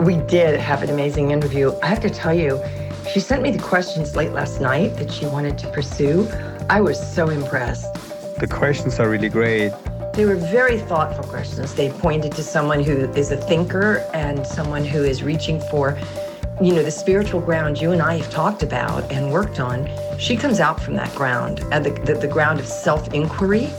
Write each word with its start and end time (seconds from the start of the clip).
We 0.00 0.18
did 0.18 0.60
have 0.60 0.82
an 0.82 0.90
amazing 0.90 1.30
interview. 1.30 1.72
I 1.82 1.86
have 1.86 2.00
to 2.00 2.10
tell 2.10 2.34
you, 2.34 2.62
she 3.10 3.18
sent 3.18 3.42
me 3.42 3.50
the 3.50 3.62
questions 3.62 4.14
late 4.14 4.32
last 4.32 4.60
night 4.60 4.94
that 4.96 5.10
she 5.10 5.24
wanted 5.24 5.56
to 5.58 5.70
pursue. 5.70 6.28
I 6.68 6.82
was 6.82 7.00
so 7.14 7.30
impressed. 7.30 7.94
The 8.38 8.46
questions 8.46 9.00
are 9.00 9.08
really 9.08 9.30
great. 9.30 9.72
They 10.12 10.26
were 10.26 10.36
very 10.36 10.78
thoughtful 10.78 11.24
questions. 11.24 11.74
They 11.74 11.88
pointed 11.88 12.32
to 12.32 12.42
someone 12.42 12.84
who 12.84 13.10
is 13.12 13.32
a 13.32 13.38
thinker 13.38 14.06
and 14.12 14.46
someone 14.46 14.84
who 14.84 15.02
is 15.02 15.22
reaching 15.22 15.60
for, 15.60 15.98
you 16.60 16.74
know, 16.74 16.82
the 16.82 16.90
spiritual 16.90 17.40
ground 17.40 17.80
you 17.80 17.92
and 17.92 18.02
I 18.02 18.18
have 18.18 18.30
talked 18.30 18.62
about 18.62 19.10
and 19.10 19.32
worked 19.32 19.60
on. 19.60 19.88
She 20.18 20.36
comes 20.36 20.60
out 20.60 20.78
from 20.78 20.94
that 20.96 21.14
ground, 21.14 21.64
uh, 21.72 21.80
the, 21.80 21.90
the, 21.90 22.14
the 22.14 22.28
ground 22.28 22.60
of 22.60 22.66
self 22.66 23.14
inquiry 23.14 23.70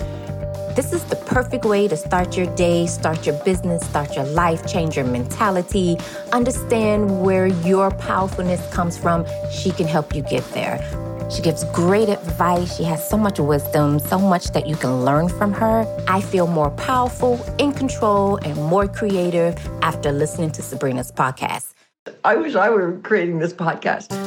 this 0.78 0.94
is 0.94 1.04
the 1.05 1.16
perfect 1.16 1.66
way 1.66 1.88
to 1.88 1.98
start 1.98 2.38
your 2.38 2.46
day, 2.55 2.86
start 2.86 3.26
your 3.26 3.34
business, 3.44 3.84
start 3.84 4.16
your 4.16 4.26
life, 4.26 4.64
change 4.68 4.96
your 4.96 5.05
mentality, 5.05 5.98
understand 6.31 7.23
where 7.23 7.48
your 7.48 7.90
powerfulness 7.90 8.62
comes 8.72 8.95
from. 8.95 9.26
She 9.52 9.72
can 9.72 9.88
help 9.88 10.16
you 10.16 10.22
get 10.22 10.44
there. 10.52 10.77
She 11.31 11.41
gives 11.41 11.63
great 11.73 12.09
advice. 12.09 12.77
She 12.77 12.84
has 12.84 13.09
so 13.09 13.17
much 13.17 13.40
wisdom, 13.40 13.98
so 13.98 14.20
much 14.20 14.52
that 14.52 14.67
you 14.67 14.76
can 14.76 15.03
learn 15.03 15.30
from 15.30 15.52
her. 15.52 15.84
I 16.08 16.22
feel 16.22 16.45
more 16.45 16.70
powerful, 16.70 17.44
in 17.58 17.72
control, 17.72 18.38
and 18.38 18.55
more 18.55 18.88
creative 18.88 19.58
after 19.81 20.12
listening 20.12 20.52
to 20.52 20.62
Sabrina's 20.62 21.12
podcast. 21.12 21.73
I 22.23 22.36
wish 22.36 22.53
I 22.53 22.70
were 22.70 23.00
creating 23.00 23.39
this 23.39 23.52
podcast. 23.52 24.27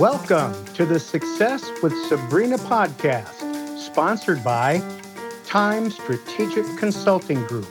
Welcome 0.00 0.64
to 0.76 0.86
the 0.86 0.98
Success 0.98 1.70
with 1.82 1.92
Sabrina 2.08 2.56
podcast, 2.56 3.76
sponsored 3.76 4.42
by 4.42 4.82
Time 5.44 5.90
Strategic 5.90 6.64
Consulting 6.78 7.44
Group. 7.44 7.68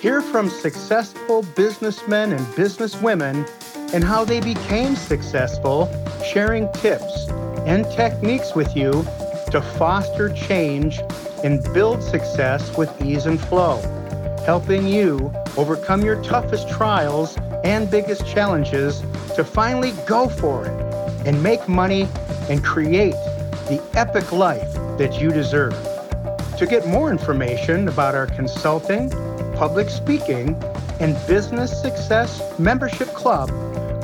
Hear 0.00 0.22
from 0.22 0.50
successful 0.50 1.44
businessmen 1.54 2.32
and 2.32 2.44
businesswomen 2.56 3.48
and 3.94 4.02
how 4.02 4.24
they 4.24 4.40
became 4.40 4.96
successful, 4.96 5.88
sharing 6.26 6.68
tips 6.72 7.28
and 7.64 7.84
techniques 7.92 8.56
with 8.56 8.76
you 8.76 8.90
to 9.52 9.62
foster 9.78 10.30
change 10.30 10.98
and 11.44 11.62
build 11.72 12.02
success 12.02 12.76
with 12.76 12.90
ease 13.00 13.26
and 13.26 13.40
flow, 13.40 13.80
helping 14.44 14.88
you 14.88 15.32
overcome 15.56 16.02
your 16.02 16.20
toughest 16.24 16.68
trials 16.68 17.38
and 17.62 17.88
biggest 17.88 18.26
challenges 18.26 19.02
to 19.36 19.44
finally 19.44 19.92
go 20.08 20.28
for 20.28 20.66
it 20.66 20.81
and 21.24 21.42
make 21.42 21.68
money 21.68 22.08
and 22.48 22.64
create 22.64 23.12
the 23.68 23.82
epic 23.94 24.32
life 24.32 24.72
that 24.98 25.20
you 25.20 25.30
deserve. 25.30 25.74
To 26.58 26.66
get 26.66 26.86
more 26.86 27.10
information 27.10 27.88
about 27.88 28.14
our 28.14 28.26
consulting, 28.26 29.10
public 29.54 29.90
speaking, 29.90 30.56
and 31.00 31.16
business 31.26 31.80
success 31.80 32.40
membership 32.58 33.08
club, 33.08 33.48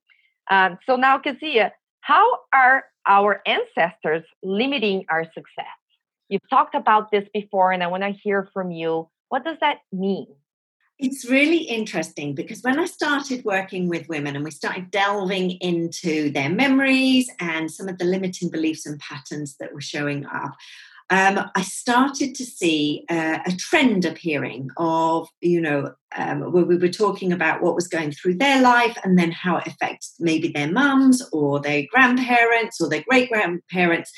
Um, 0.51 0.77
so 0.85 0.97
now, 0.97 1.17
Kezia, 1.17 1.71
how 2.01 2.25
are 2.53 2.83
our 3.07 3.41
ancestors 3.47 4.23
limiting 4.43 5.05
our 5.09 5.23
success? 5.23 5.65
You've 6.27 6.47
talked 6.49 6.75
about 6.75 7.09
this 7.09 7.23
before, 7.33 7.71
and 7.71 7.81
I 7.81 7.87
want 7.87 8.03
to 8.03 8.09
hear 8.09 8.49
from 8.53 8.69
you. 8.69 9.09
What 9.29 9.45
does 9.45 9.57
that 9.61 9.77
mean? 9.93 10.27
It's 10.99 11.27
really 11.27 11.63
interesting 11.63 12.35
because 12.35 12.61
when 12.61 12.77
I 12.77 12.85
started 12.85 13.43
working 13.43 13.87
with 13.87 14.07
women 14.09 14.35
and 14.35 14.43
we 14.45 14.51
started 14.51 14.91
delving 14.91 15.51
into 15.61 16.29
their 16.29 16.49
memories 16.49 17.27
and 17.39 17.71
some 17.71 17.87
of 17.87 17.97
the 17.97 18.05
limiting 18.05 18.49
beliefs 18.49 18.85
and 18.85 18.99
patterns 18.99 19.55
that 19.59 19.73
were 19.73 19.81
showing 19.81 20.25
up, 20.25 20.51
um, 21.11 21.51
I 21.55 21.61
started 21.61 22.35
to 22.35 22.45
see 22.45 23.03
uh, 23.09 23.39
a 23.45 23.51
trend 23.57 24.05
appearing 24.05 24.69
of, 24.77 25.27
you 25.41 25.59
know, 25.59 25.93
um, 26.15 26.53
where 26.53 26.63
we 26.63 26.77
were 26.77 26.87
talking 26.87 27.33
about 27.33 27.61
what 27.61 27.75
was 27.75 27.89
going 27.89 28.13
through 28.13 28.35
their 28.35 28.61
life 28.61 28.97
and 29.03 29.19
then 29.19 29.31
how 29.31 29.57
it 29.57 29.67
affects 29.67 30.15
maybe 30.21 30.47
their 30.47 30.71
mums 30.71 31.21
or 31.33 31.59
their 31.59 31.83
grandparents 31.91 32.79
or 32.79 32.87
their 32.87 33.03
great 33.09 33.29
grandparents, 33.29 34.09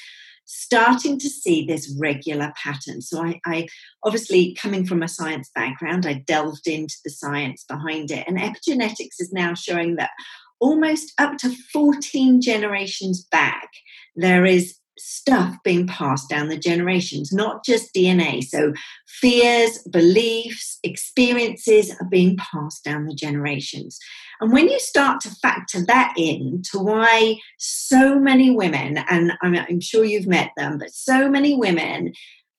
starting 0.45 1.17
to 1.17 1.29
see 1.29 1.65
this 1.65 1.91
regular 1.99 2.53
pattern. 2.63 3.01
So 3.01 3.25
I, 3.25 3.41
I 3.43 3.67
obviously, 4.03 4.53
coming 4.53 4.85
from 4.85 5.01
a 5.01 5.07
science 5.07 5.49
background, 5.55 6.05
I 6.05 6.23
delved 6.27 6.67
into 6.67 6.97
the 7.03 7.09
science 7.09 7.65
behind 7.67 8.11
it. 8.11 8.27
And 8.27 8.37
epigenetics 8.37 9.19
is 9.19 9.31
now 9.33 9.55
showing 9.55 9.95
that 9.95 10.11
almost 10.59 11.11
up 11.17 11.37
to 11.39 11.55
14 11.73 12.39
generations 12.39 13.25
back, 13.31 13.69
there 14.15 14.45
is 14.45 14.77
stuff 14.97 15.55
being 15.63 15.87
passed 15.87 16.29
down 16.29 16.49
the 16.49 16.57
generations, 16.57 17.31
not 17.31 17.65
just 17.65 17.93
DNA. 17.93 18.43
So, 18.43 18.73
fears, 19.07 19.79
beliefs, 19.89 20.79
experiences 20.83 21.95
are 21.99 22.07
being 22.09 22.37
passed 22.37 22.83
down 22.83 23.05
the 23.05 23.15
generations. 23.15 23.97
And 24.39 24.51
when 24.51 24.69
you 24.69 24.79
start 24.79 25.21
to 25.21 25.35
factor 25.41 25.85
that 25.85 26.13
in 26.17 26.61
to 26.71 26.79
why 26.79 27.37
so 27.57 28.19
many 28.19 28.51
women, 28.51 28.97
and 29.09 29.33
I'm, 29.41 29.55
I'm 29.55 29.79
sure 29.79 30.03
you've 30.03 30.27
met 30.27 30.51
them, 30.57 30.77
but 30.77 30.93
so 30.93 31.29
many 31.29 31.55
women 31.55 32.13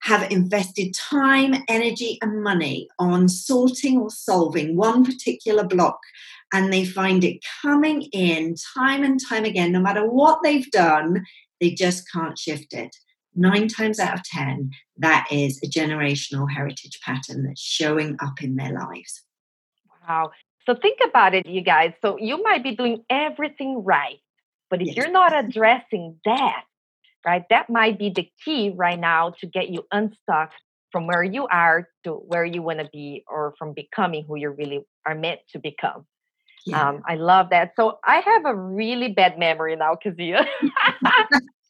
have 0.05 0.31
invested 0.31 0.95
time, 0.95 1.55
energy, 1.67 2.19
and 2.21 2.43
money 2.43 2.89
on 2.99 3.27
sorting 3.29 3.99
or 3.99 4.11
solving 4.11 4.77
one 4.77 5.03
particular 5.03 5.67
block. 5.67 5.99
And 6.53 6.73
they 6.73 6.85
find 6.85 7.25
it 7.25 7.43
coming 7.63 8.03
in 8.13 8.55
time 8.77 9.03
and 9.03 9.19
time 9.19 9.45
again, 9.45 9.73
no 9.73 9.81
matter 9.81 10.09
what 10.09 10.41
they've 10.45 10.71
done, 10.71 11.25
they 11.61 11.71
just 11.71 12.11
can't 12.13 12.39
shift 12.39 12.73
it. 12.73 12.95
Nine 13.35 13.67
times 13.69 13.99
out 13.99 14.15
of 14.15 14.23
10, 14.25 14.71
that 14.99 15.27
is 15.31 15.61
a 15.63 15.67
generational 15.67 16.51
heritage 16.51 17.01
pattern 17.05 17.45
that's 17.45 17.61
showing 17.61 18.17
up 18.21 18.43
in 18.43 18.55
their 18.57 18.73
lives. 18.73 19.23
Wow. 20.07 20.31
So 20.67 20.75
think 20.75 20.99
about 21.05 21.35
it, 21.35 21.47
you 21.47 21.61
guys. 21.61 21.93
So 22.01 22.17
you 22.19 22.43
might 22.43 22.63
be 22.63 22.77
doing 22.77 23.05
everything 23.11 23.83
right, 23.85 24.19
but 24.71 24.81
if 24.81 24.89
yes. 24.89 24.97
you're 24.97 25.11
not 25.11 25.37
addressing 25.37 26.19
that, 26.25 26.65
right, 27.27 27.45
that 27.51 27.69
might 27.69 27.99
be 27.99 28.11
the 28.11 28.29
key 28.45 28.73
right 28.75 28.99
now 28.99 29.31
to 29.41 29.47
get 29.47 29.69
you 29.69 29.85
unstuck 29.91 30.53
from 30.93 31.07
where 31.09 31.25
you 31.25 31.47
are 31.49 31.89
to 32.05 32.13
where 32.13 32.45
you 32.45 32.63
want 32.63 32.79
to 32.79 32.89
be 32.93 33.25
or 33.29 33.55
from 33.59 33.73
becoming 33.73 34.25
who 34.27 34.37
you 34.37 34.51
really 34.51 34.85
are 35.05 35.15
meant 35.17 35.41
to 35.53 35.59
become. 35.59 36.07
Yeah. 36.67 36.89
Um, 36.89 37.03
I 37.07 37.17
love 37.17 37.51
that. 37.51 37.73
So 37.77 37.99
I 38.05 38.21
have 38.21 38.47
a 38.47 38.55
really 38.55 39.09
bad 39.09 39.39
memory 39.39 39.77
now, 39.77 39.93
okay. 39.95 40.13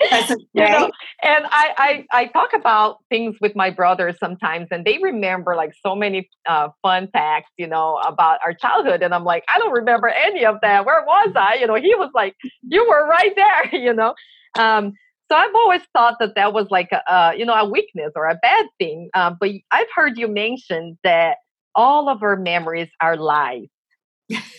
you 0.54 0.68
know, 0.68 0.90
and 1.22 1.46
I, 1.50 1.68
I 1.78 2.06
I 2.12 2.26
talk 2.26 2.52
about 2.52 2.98
things 3.10 3.36
with 3.40 3.56
my 3.56 3.70
brothers 3.70 4.16
sometimes, 4.18 4.68
and 4.70 4.84
they 4.84 4.98
remember 4.98 5.56
like 5.56 5.72
so 5.84 5.94
many 5.94 6.28
uh, 6.48 6.68
fun 6.82 7.08
facts, 7.12 7.50
you 7.56 7.66
know, 7.66 7.98
about 8.06 8.38
our 8.44 8.52
childhood, 8.54 9.02
and 9.02 9.14
I'm 9.14 9.24
like, 9.24 9.44
I 9.48 9.58
don't 9.58 9.72
remember 9.72 10.08
any 10.08 10.44
of 10.44 10.56
that. 10.62 10.84
Where 10.84 11.04
was 11.04 11.32
I? 11.36 11.54
You 11.60 11.66
know, 11.66 11.76
he 11.76 11.94
was 11.94 12.10
like, 12.14 12.34
you 12.62 12.86
were 12.88 13.06
right 13.08 13.32
there, 13.36 13.80
you 13.80 13.94
know. 13.94 14.14
Um, 14.58 14.92
so 15.30 15.36
I've 15.36 15.54
always 15.54 15.82
thought 15.92 16.16
that 16.20 16.34
that 16.36 16.52
was 16.52 16.66
like 16.70 16.90
a, 16.92 17.32
you 17.36 17.46
know 17.46 17.54
a 17.54 17.68
weakness 17.68 18.12
or 18.16 18.28
a 18.28 18.34
bad 18.36 18.66
thing. 18.78 19.10
Um, 19.14 19.36
but 19.40 19.50
I've 19.70 19.86
heard 19.94 20.18
you 20.18 20.28
mention 20.28 20.98
that 21.04 21.38
all 21.74 22.08
of 22.08 22.22
our 22.22 22.36
memories 22.36 22.88
are 23.00 23.16
lies. 23.16 23.68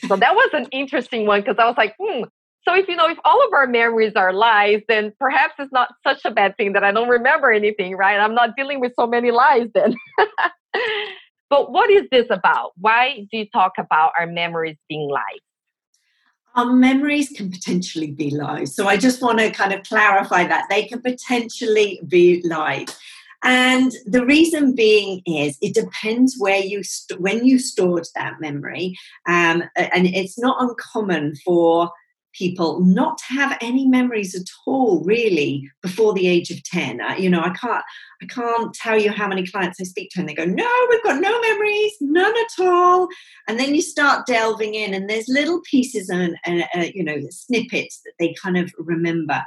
So 0.07 0.15
that 0.15 0.35
was 0.35 0.50
an 0.53 0.67
interesting 0.71 1.25
one 1.25 1.41
because 1.41 1.57
I 1.59 1.65
was 1.65 1.75
like, 1.77 1.95
hmm, 2.00 2.23
so 2.67 2.75
if 2.75 2.88
you 2.88 2.95
know, 2.95 3.07
if 3.07 3.17
all 3.23 3.45
of 3.45 3.53
our 3.53 3.67
memories 3.67 4.13
are 4.15 4.33
lies, 4.33 4.81
then 4.88 5.13
perhaps 5.19 5.53
it's 5.59 5.71
not 5.71 5.89
such 6.06 6.25
a 6.25 6.31
bad 6.31 6.57
thing 6.57 6.73
that 6.73 6.83
I 6.83 6.91
don't 6.91 7.09
remember 7.09 7.51
anything, 7.51 7.95
right? 7.95 8.19
I'm 8.19 8.33
not 8.33 8.56
dealing 8.56 8.79
with 8.79 8.94
so 8.97 9.06
many 9.06 9.31
lies 9.31 9.67
then. 9.73 9.95
but 11.50 11.71
what 11.71 11.91
is 11.91 12.03
this 12.12 12.25
about? 12.31 12.71
Why 12.77 13.27
do 13.31 13.38
you 13.38 13.45
talk 13.53 13.73
about 13.77 14.13
our 14.19 14.25
memories 14.25 14.77
being 14.89 15.09
lies? 15.09 15.41
Our 16.56 16.73
memories 16.73 17.29
can 17.29 17.51
potentially 17.51 18.12
be 18.12 18.31
lies. 18.31 18.73
So 18.75 18.88
I 18.88 18.97
just 18.97 19.21
want 19.21 19.39
to 19.39 19.51
kind 19.51 19.73
of 19.73 19.83
clarify 19.83 20.47
that 20.47 20.65
they 20.69 20.85
can 20.85 21.01
potentially 21.01 22.00
be 22.07 22.41
lies. 22.45 22.97
And 23.45 23.94
the 24.06 24.25
reason 24.25 24.75
being 24.75 25.21
is 25.25 25.57
it 25.62 25.74
depends 25.74 26.36
where 26.38 26.59
you 26.59 26.83
st- 26.83 27.21
when 27.21 27.45
you 27.45 27.59
stored 27.59 28.07
that 28.15 28.42
memory, 28.42 28.95
um, 29.27 29.63
and 29.75 30.07
it's 30.07 30.38
not 30.38 30.62
uncommon 30.62 31.36
for 31.45 31.92
people 32.33 32.81
not 32.81 33.18
to 33.18 33.33
have 33.33 33.57
any 33.62 33.88
memories 33.88 34.36
at 34.36 34.47
all 34.68 35.01
really 35.06 35.69
before 35.81 36.13
the 36.13 36.27
age 36.27 36.51
of 36.51 36.62
10 36.63 37.00
I, 37.00 37.15
you 37.15 37.30
know 37.30 37.39
i 37.39 37.51
can't 37.51 37.81
i 38.21 38.25
can't 38.25 38.74
tell 38.74 39.00
you 39.00 39.09
how 39.09 39.30
many 39.30 39.48
clients 39.48 39.80
i 39.80 39.86
speak 39.86 40.09
to 40.09 40.19
and 40.19 40.27
they 40.27 40.33
go 40.33 40.44
no 40.44 40.69
we've 40.89 41.01
got 41.01 41.21
no 41.21 41.39
memories 41.39 41.94
none 42.15 42.33
at 42.38 42.65
all. 42.65 43.07
And 43.48 43.59
then 43.59 43.75
you 43.75 43.81
start 43.81 44.25
delving 44.25 44.74
in 44.74 44.94
and 44.94 45.09
there's 45.09 45.27
little 45.27 45.62
pieces 45.69 46.09
and, 46.09 46.36
and 46.45 46.63
uh, 46.75 46.88
you 46.94 47.03
know 47.03 47.18
snippets 47.30 48.01
that 48.06 48.13
they 48.19 48.33
kind 48.41 48.57
of 48.57 48.74
remember 48.77 49.44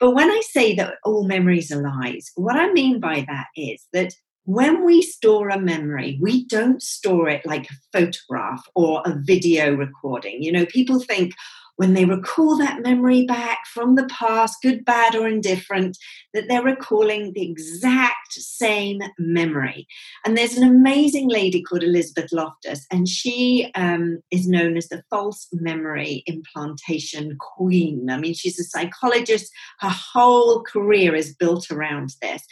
but 0.00 0.12
when 0.12 0.30
i 0.30 0.40
say 0.50 0.74
that 0.74 0.94
all 1.04 1.26
memories 1.26 1.70
are 1.72 1.82
lies 1.82 2.30
what 2.36 2.56
i 2.56 2.72
mean 2.72 3.00
by 3.00 3.24
that 3.28 3.46
is 3.56 3.86
that 3.92 4.12
when 4.44 4.84
we 4.84 5.00
store 5.00 5.48
a 5.48 5.58
memory, 5.58 6.18
we 6.20 6.46
don't 6.46 6.82
store 6.82 7.28
it 7.28 7.46
like 7.46 7.70
a 7.70 7.98
photograph 7.98 8.62
or 8.74 9.02
a 9.06 9.16
video 9.22 9.74
recording. 9.74 10.42
You 10.42 10.52
know, 10.52 10.66
people 10.66 11.00
think, 11.00 11.32
when 11.76 11.94
they 11.94 12.04
recall 12.04 12.56
that 12.58 12.82
memory 12.82 13.26
back 13.26 13.60
from 13.72 13.94
the 13.94 14.06
past, 14.06 14.58
good, 14.62 14.84
bad, 14.84 15.14
or 15.14 15.26
indifferent, 15.26 15.96
that 16.32 16.44
they're 16.48 16.62
recalling 16.62 17.32
the 17.32 17.42
exact 17.42 18.32
same 18.32 19.00
memory. 19.18 19.86
And 20.24 20.36
there's 20.36 20.56
an 20.56 20.68
amazing 20.68 21.28
lady 21.28 21.62
called 21.62 21.82
Elizabeth 21.82 22.32
Loftus, 22.32 22.86
and 22.90 23.08
she 23.08 23.70
um, 23.74 24.18
is 24.30 24.46
known 24.46 24.76
as 24.76 24.88
the 24.88 25.02
false 25.10 25.48
memory 25.52 26.22
implantation 26.26 27.36
queen. 27.38 28.08
I 28.10 28.18
mean, 28.18 28.34
she's 28.34 28.60
a 28.60 28.64
psychologist, 28.64 29.50
her 29.80 29.90
whole 29.90 30.62
career 30.62 31.14
is 31.14 31.34
built 31.34 31.70
around 31.70 32.10
this. 32.20 32.42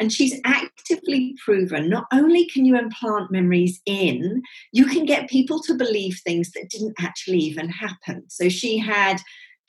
And 0.00 0.10
she's 0.10 0.40
actively 0.46 1.36
proven 1.44 1.90
not 1.90 2.06
only 2.10 2.46
can 2.46 2.64
you 2.64 2.76
implant 2.76 3.30
memories 3.30 3.80
in, 3.84 4.42
you 4.72 4.86
can 4.86 5.04
get 5.04 5.28
people 5.28 5.60
to 5.64 5.74
believe 5.74 6.18
things 6.24 6.52
that 6.52 6.70
didn't 6.70 6.94
actually 6.98 7.38
even 7.38 7.68
happen. 7.68 8.24
So 8.28 8.48
she 8.48 8.78
had 8.78 9.20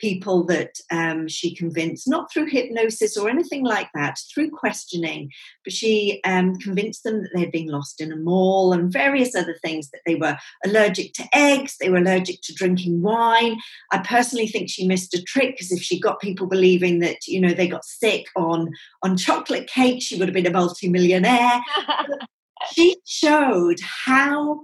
people 0.02 0.44
that 0.46 0.72
um, 0.92 1.28
she 1.28 1.56
convinced, 1.56 2.10
not 2.10 2.32
through 2.32 2.48
hypnosis 2.48 3.16
or 3.16 3.30
anything 3.30 3.64
like 3.64 3.90
that, 3.94 4.18
through 4.34 4.50
questioning, 4.50 5.32
but 5.64 5.72
she 5.72 6.20
um, 6.26 6.56
convinced 6.58 7.04
them 7.04 7.22
that 7.22 7.30
they'd 7.36 7.52
been 7.52 7.68
lost 7.68 8.02
in 8.02 8.12
a 8.12 8.16
mall 8.16 8.74
and 8.74 8.92
various 8.92 9.36
other 9.36 9.56
things, 9.62 9.92
that 9.92 10.02
they 10.06 10.16
were 10.16 10.36
allergic 10.66 11.14
to 11.14 11.24
eggs, 11.34 11.78
they 11.80 11.90
were 11.90 11.98
allergic 11.98 12.42
to 12.42 12.54
drinking 12.54 13.02
wine. 13.02 13.58
I 13.92 14.00
personally 14.00 14.48
think 14.48 14.70
she 14.70 14.88
missed 14.88 15.14
a 15.14 15.22
trick 15.22 15.56
because 15.56 15.72
if 15.72 15.82
she 15.82 16.00
got 16.00 16.20
people 16.20 16.48
believing 16.48 17.00
that, 17.00 17.28
you 17.28 17.40
know, 17.40 17.54
they 17.54 17.68
got 17.68 17.86
sick 17.86 18.26
on, 18.36 18.72
on 19.04 19.16
chocolate 19.16 19.68
cake, 19.68 20.02
she 20.02 20.18
would 20.18 20.28
have 20.28 20.36
been 20.36 20.48
a 20.48 20.52
multimillionaire. 20.52 21.62
she 22.74 22.98
showed 23.06 23.80
how 23.82 24.62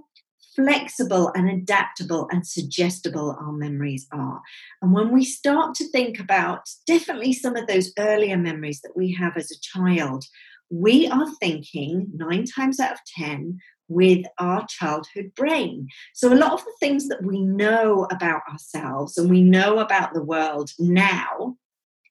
flexible 0.58 1.30
and 1.36 1.48
adaptable 1.48 2.28
and 2.32 2.44
suggestible 2.44 3.36
our 3.40 3.52
memories 3.52 4.08
are. 4.10 4.42
And 4.82 4.92
when 4.92 5.12
we 5.12 5.24
start 5.24 5.76
to 5.76 5.88
think 5.88 6.18
about 6.18 6.68
definitely 6.84 7.32
some 7.32 7.54
of 7.54 7.68
those 7.68 7.92
earlier 7.96 8.36
memories 8.36 8.80
that 8.80 8.96
we 8.96 9.12
have 9.14 9.36
as 9.36 9.52
a 9.52 9.60
child, 9.60 10.24
we 10.68 11.06
are 11.06 11.30
thinking 11.40 12.08
nine 12.12 12.44
times 12.44 12.80
out 12.80 12.92
of 12.92 12.98
10 13.16 13.58
with 13.86 14.26
our 14.40 14.66
childhood 14.66 15.32
brain. 15.36 15.86
So, 16.12 16.32
a 16.32 16.34
lot 16.34 16.52
of 16.52 16.64
the 16.64 16.74
things 16.80 17.06
that 17.06 17.22
we 17.22 17.40
know 17.40 18.08
about 18.10 18.42
ourselves 18.50 19.16
and 19.16 19.30
we 19.30 19.42
know 19.42 19.78
about 19.78 20.12
the 20.12 20.24
world 20.24 20.72
now 20.78 21.56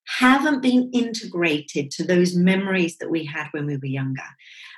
haven't 0.07 0.61
been 0.61 0.89
integrated 0.93 1.91
to 1.91 2.03
those 2.03 2.35
memories 2.35 2.97
that 2.97 3.09
we 3.09 3.25
had 3.25 3.47
when 3.51 3.65
we 3.65 3.77
were 3.77 3.85
younger. 3.85 4.21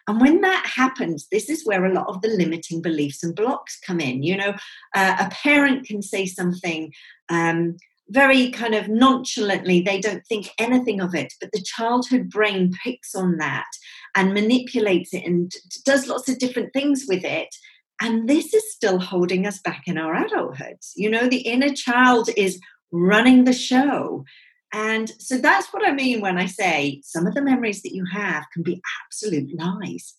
And 0.07 0.19
when 0.19 0.41
that 0.41 0.65
happens, 0.65 1.27
this 1.31 1.49
is 1.49 1.65
where 1.65 1.85
a 1.85 1.93
lot 1.93 2.07
of 2.07 2.21
the 2.21 2.29
limiting 2.29 2.81
beliefs 2.81 3.23
and 3.23 3.35
blocks 3.35 3.79
come 3.79 3.99
in. 3.99 4.23
You 4.23 4.37
know, 4.37 4.53
uh, 4.95 5.15
a 5.19 5.29
parent 5.29 5.85
can 5.85 6.01
say 6.01 6.25
something 6.25 6.91
um, 7.29 7.77
very 8.09 8.49
kind 8.49 8.73
of 8.73 8.87
nonchalantly, 8.87 9.81
they 9.81 9.99
don't 9.99 10.25
think 10.25 10.49
anything 10.57 10.99
of 10.99 11.13
it, 11.13 11.33
but 11.39 11.51
the 11.51 11.61
childhood 11.61 12.29
brain 12.29 12.71
picks 12.83 13.13
on 13.13 13.37
that 13.37 13.67
and 14.15 14.33
manipulates 14.33 15.13
it 15.13 15.23
and 15.25 15.51
does 15.85 16.07
lots 16.07 16.27
of 16.27 16.39
different 16.39 16.73
things 16.73 17.05
with 17.07 17.23
it. 17.23 17.55
And 18.01 18.27
this 18.27 18.53
is 18.53 18.73
still 18.73 18.99
holding 18.99 19.45
us 19.45 19.59
back 19.59 19.83
in 19.85 19.97
our 19.97 20.15
adulthoods. 20.15 20.93
You 20.95 21.09
know, 21.09 21.27
the 21.27 21.41
inner 21.41 21.73
child 21.73 22.29
is 22.35 22.59
running 22.91 23.43
the 23.43 23.53
show. 23.53 24.25
And 24.73 25.09
so 25.19 25.37
that's 25.37 25.73
what 25.73 25.87
I 25.87 25.91
mean 25.91 26.21
when 26.21 26.37
I 26.37 26.45
say 26.45 27.01
some 27.03 27.25
of 27.25 27.33
the 27.33 27.41
memories 27.41 27.81
that 27.81 27.93
you 27.93 28.05
have 28.11 28.45
can 28.53 28.63
be 28.63 28.81
absolute 29.05 29.49
lies. 29.57 30.15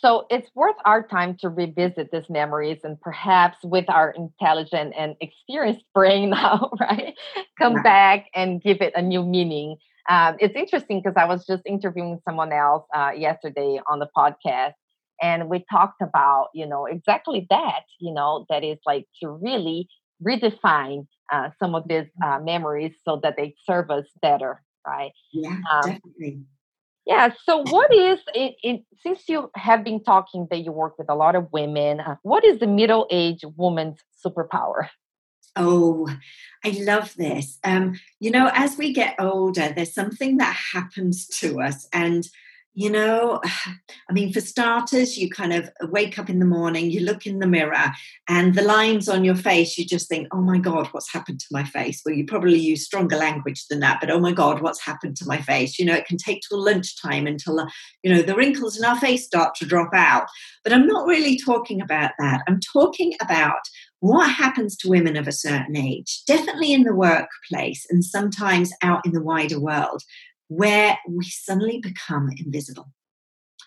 So 0.00 0.26
it's 0.30 0.48
worth 0.54 0.76
our 0.84 1.02
time 1.02 1.36
to 1.40 1.48
revisit 1.48 2.10
these 2.12 2.30
memories 2.30 2.78
and 2.84 3.00
perhaps 3.00 3.58
with 3.64 3.88
our 3.88 4.12
intelligent 4.12 4.94
and 4.96 5.16
experienced 5.20 5.84
brain 5.94 6.30
now, 6.30 6.70
right? 6.80 7.14
Come 7.58 7.74
right. 7.74 7.84
back 7.84 8.26
and 8.34 8.62
give 8.62 8.80
it 8.80 8.92
a 8.94 9.02
new 9.02 9.24
meaning. 9.24 9.76
Um, 10.08 10.36
it's 10.38 10.54
interesting 10.54 11.02
because 11.02 11.16
I 11.16 11.26
was 11.26 11.44
just 11.46 11.62
interviewing 11.66 12.20
someone 12.24 12.52
else 12.52 12.84
uh, 12.94 13.10
yesterday 13.16 13.80
on 13.90 13.98
the 13.98 14.08
podcast, 14.16 14.72
and 15.20 15.48
we 15.48 15.64
talked 15.70 16.00
about, 16.00 16.48
you 16.54 16.66
know, 16.66 16.86
exactly 16.86 17.46
that, 17.50 17.82
you 18.00 18.14
know, 18.14 18.46
that 18.48 18.64
is 18.64 18.78
like 18.86 19.04
to 19.20 19.28
really 19.28 19.88
redefine 20.24 21.06
uh, 21.32 21.50
some 21.58 21.74
of 21.74 21.86
these 21.88 22.06
uh, 22.24 22.38
memories 22.40 22.94
so 23.04 23.20
that 23.22 23.36
they 23.36 23.54
serve 23.64 23.90
us 23.90 24.06
better, 24.20 24.62
right? 24.86 25.12
Yeah, 25.32 25.60
um, 25.72 25.90
definitely. 25.90 26.40
Yeah. 27.06 27.32
So, 27.44 27.62
what 27.62 27.92
is 27.94 28.18
it, 28.34 28.56
it? 28.62 28.82
Since 29.02 29.28
you 29.28 29.50
have 29.54 29.82
been 29.82 30.02
talking 30.02 30.46
that 30.50 30.58
you 30.58 30.72
work 30.72 30.98
with 30.98 31.08
a 31.08 31.14
lot 31.14 31.36
of 31.36 31.48
women, 31.52 32.00
uh, 32.00 32.16
what 32.22 32.44
is 32.44 32.60
the 32.60 32.66
middle-aged 32.66 33.46
woman's 33.56 33.98
superpower? 34.24 34.88
Oh, 35.56 36.08
I 36.64 36.70
love 36.80 37.14
this. 37.16 37.58
Um, 37.64 37.98
you 38.20 38.30
know, 38.30 38.50
as 38.52 38.76
we 38.76 38.92
get 38.92 39.16
older, 39.18 39.72
there's 39.74 39.94
something 39.94 40.36
that 40.36 40.54
happens 40.72 41.26
to 41.38 41.60
us, 41.62 41.88
and 41.92 42.28
you 42.78 42.90
know, 42.90 43.40
I 44.08 44.12
mean, 44.12 44.32
for 44.32 44.40
starters, 44.40 45.18
you 45.18 45.28
kind 45.28 45.52
of 45.52 45.68
wake 45.90 46.16
up 46.16 46.30
in 46.30 46.38
the 46.38 46.46
morning, 46.46 46.92
you 46.92 47.00
look 47.00 47.26
in 47.26 47.40
the 47.40 47.46
mirror, 47.46 47.90
and 48.28 48.54
the 48.54 48.62
lines 48.62 49.08
on 49.08 49.24
your 49.24 49.34
face, 49.34 49.76
you 49.76 49.84
just 49.84 50.08
think, 50.08 50.28
oh 50.30 50.40
my 50.40 50.58
God, 50.58 50.86
what's 50.92 51.12
happened 51.12 51.40
to 51.40 51.46
my 51.50 51.64
face? 51.64 52.00
Well, 52.06 52.14
you 52.14 52.24
probably 52.24 52.58
use 52.58 52.84
stronger 52.84 53.16
language 53.16 53.66
than 53.66 53.80
that, 53.80 53.98
but 54.00 54.10
oh 54.10 54.20
my 54.20 54.30
God, 54.30 54.62
what's 54.62 54.80
happened 54.80 55.16
to 55.16 55.26
my 55.26 55.40
face? 55.40 55.76
You 55.76 55.86
know, 55.86 55.94
it 55.94 56.06
can 56.06 56.18
take 56.18 56.42
till 56.48 56.64
lunchtime 56.64 57.26
until, 57.26 57.58
uh, 57.58 57.66
you 58.04 58.14
know, 58.14 58.22
the 58.22 58.36
wrinkles 58.36 58.78
in 58.78 58.84
our 58.84 58.98
face 59.00 59.24
start 59.24 59.56
to 59.56 59.66
drop 59.66 59.90
out. 59.92 60.28
But 60.62 60.72
I'm 60.72 60.86
not 60.86 61.06
really 61.06 61.36
talking 61.36 61.80
about 61.80 62.12
that. 62.20 62.42
I'm 62.46 62.60
talking 62.60 63.14
about 63.20 63.62
what 64.00 64.30
happens 64.30 64.76
to 64.76 64.88
women 64.88 65.16
of 65.16 65.26
a 65.26 65.32
certain 65.32 65.76
age, 65.76 66.22
definitely 66.26 66.72
in 66.72 66.84
the 66.84 66.94
workplace 66.94 67.84
and 67.90 68.04
sometimes 68.04 68.72
out 68.82 69.04
in 69.04 69.12
the 69.12 69.22
wider 69.22 69.58
world, 69.58 70.02
where 70.48 70.98
we 71.08 71.24
suddenly 71.24 71.78
become 71.78 72.30
invisible. 72.36 72.90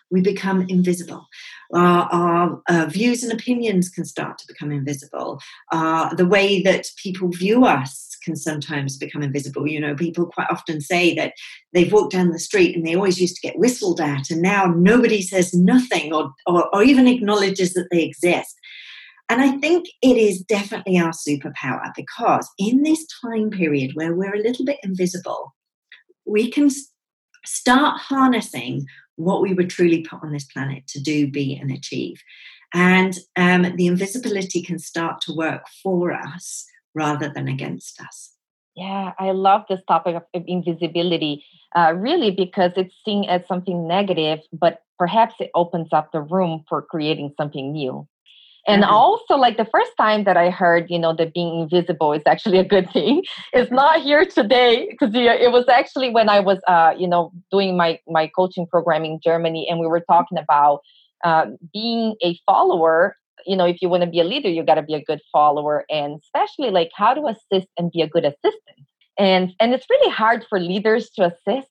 We 0.09 0.21
become 0.21 0.65
invisible. 0.67 1.25
Uh, 1.73 2.05
our 2.11 2.61
uh, 2.67 2.85
views 2.87 3.23
and 3.23 3.31
opinions 3.31 3.89
can 3.89 4.03
start 4.03 4.37
to 4.39 4.45
become 4.47 4.69
invisible. 4.69 5.39
Uh, 5.71 6.13
the 6.15 6.25
way 6.25 6.61
that 6.63 6.87
people 7.01 7.29
view 7.29 7.65
us 7.65 8.09
can 8.21 8.35
sometimes 8.35 8.97
become 8.97 9.23
invisible. 9.23 9.67
You 9.67 9.79
know, 9.79 9.95
people 9.95 10.25
quite 10.25 10.49
often 10.51 10.81
say 10.81 11.15
that 11.15 11.33
they've 11.73 11.91
walked 11.91 12.11
down 12.11 12.31
the 12.31 12.39
street 12.39 12.75
and 12.75 12.85
they 12.85 12.95
always 12.95 13.21
used 13.21 13.35
to 13.37 13.47
get 13.47 13.57
whistled 13.57 14.01
at, 14.01 14.29
and 14.29 14.41
now 14.41 14.65
nobody 14.65 15.21
says 15.21 15.53
nothing 15.53 16.13
or, 16.13 16.33
or, 16.45 16.73
or 16.75 16.83
even 16.83 17.07
acknowledges 17.07 17.73
that 17.73 17.87
they 17.89 18.03
exist. 18.03 18.53
And 19.29 19.39
I 19.39 19.57
think 19.59 19.85
it 20.01 20.17
is 20.17 20.41
definitely 20.41 20.99
our 20.99 21.11
superpower 21.11 21.89
because 21.95 22.49
in 22.59 22.83
this 22.83 23.05
time 23.23 23.49
period 23.49 23.91
where 23.93 24.13
we're 24.13 24.35
a 24.35 24.43
little 24.43 24.65
bit 24.65 24.79
invisible, 24.83 25.55
we 26.31 26.49
can 26.49 26.69
start 27.45 27.99
harnessing 27.99 28.85
what 29.15 29.41
we 29.41 29.53
were 29.53 29.65
truly 29.65 30.01
put 30.01 30.23
on 30.23 30.31
this 30.31 30.45
planet 30.45 30.87
to 30.87 30.99
do, 31.01 31.29
be, 31.29 31.55
and 31.55 31.71
achieve. 31.71 32.21
And 32.73 33.17
um, 33.35 33.75
the 33.75 33.87
invisibility 33.87 34.61
can 34.63 34.79
start 34.79 35.19
to 35.21 35.35
work 35.35 35.63
for 35.83 36.13
us 36.13 36.65
rather 36.95 37.29
than 37.29 37.47
against 37.47 38.01
us. 38.01 38.33
Yeah, 38.75 39.11
I 39.19 39.31
love 39.31 39.63
this 39.67 39.81
topic 39.87 40.15
of 40.15 40.23
invisibility, 40.47 41.43
uh, 41.75 41.93
really, 41.95 42.31
because 42.31 42.71
it's 42.77 42.95
seen 43.03 43.25
as 43.25 43.45
something 43.45 43.85
negative, 43.85 44.39
but 44.53 44.83
perhaps 44.97 45.35
it 45.41 45.51
opens 45.53 45.89
up 45.91 46.13
the 46.13 46.21
room 46.21 46.63
for 46.69 46.81
creating 46.81 47.33
something 47.37 47.73
new. 47.73 48.07
And 48.67 48.83
mm-hmm. 48.83 48.93
also, 48.93 49.35
like 49.35 49.57
the 49.57 49.65
first 49.65 49.91
time 49.97 50.23
that 50.25 50.37
I 50.37 50.49
heard, 50.49 50.85
you 50.89 50.99
know, 50.99 51.15
that 51.15 51.33
being 51.33 51.61
invisible 51.61 52.13
is 52.13 52.21
actually 52.25 52.59
a 52.59 52.63
good 52.63 52.89
thing. 52.93 53.23
It's 53.53 53.71
not 53.71 54.01
here 54.01 54.25
today 54.25 54.87
because 54.89 55.13
it 55.15 55.51
was 55.51 55.67
actually 55.67 56.09
when 56.11 56.29
I 56.29 56.39
was, 56.39 56.59
uh, 56.67 56.93
you 56.97 57.07
know, 57.07 57.31
doing 57.51 57.75
my 57.75 57.99
my 58.07 58.27
coaching 58.27 58.67
program 58.67 59.03
in 59.03 59.19
Germany, 59.23 59.67
and 59.69 59.79
we 59.79 59.87
were 59.87 60.01
talking 60.01 60.37
about 60.37 60.81
uh, 61.23 61.47
being 61.73 62.15
a 62.23 62.37
follower 62.45 63.15
you 63.45 63.55
know 63.55 63.65
if 63.65 63.81
you 63.81 63.89
want 63.89 64.03
to 64.03 64.09
be 64.09 64.19
a 64.19 64.23
leader 64.23 64.49
you 64.49 64.63
got 64.63 64.75
to 64.75 64.81
be 64.81 64.93
a 64.93 65.03
good 65.03 65.21
follower 65.31 65.85
and 65.89 66.19
especially 66.23 66.69
like 66.69 66.91
how 66.95 67.13
to 67.13 67.25
assist 67.27 67.67
and 67.77 67.91
be 67.91 68.01
a 68.01 68.07
good 68.07 68.25
assistant 68.25 68.87
and 69.17 69.53
and 69.59 69.73
it's 69.73 69.85
really 69.89 70.11
hard 70.11 70.45
for 70.49 70.59
leaders 70.59 71.09
to 71.09 71.23
assist 71.25 71.69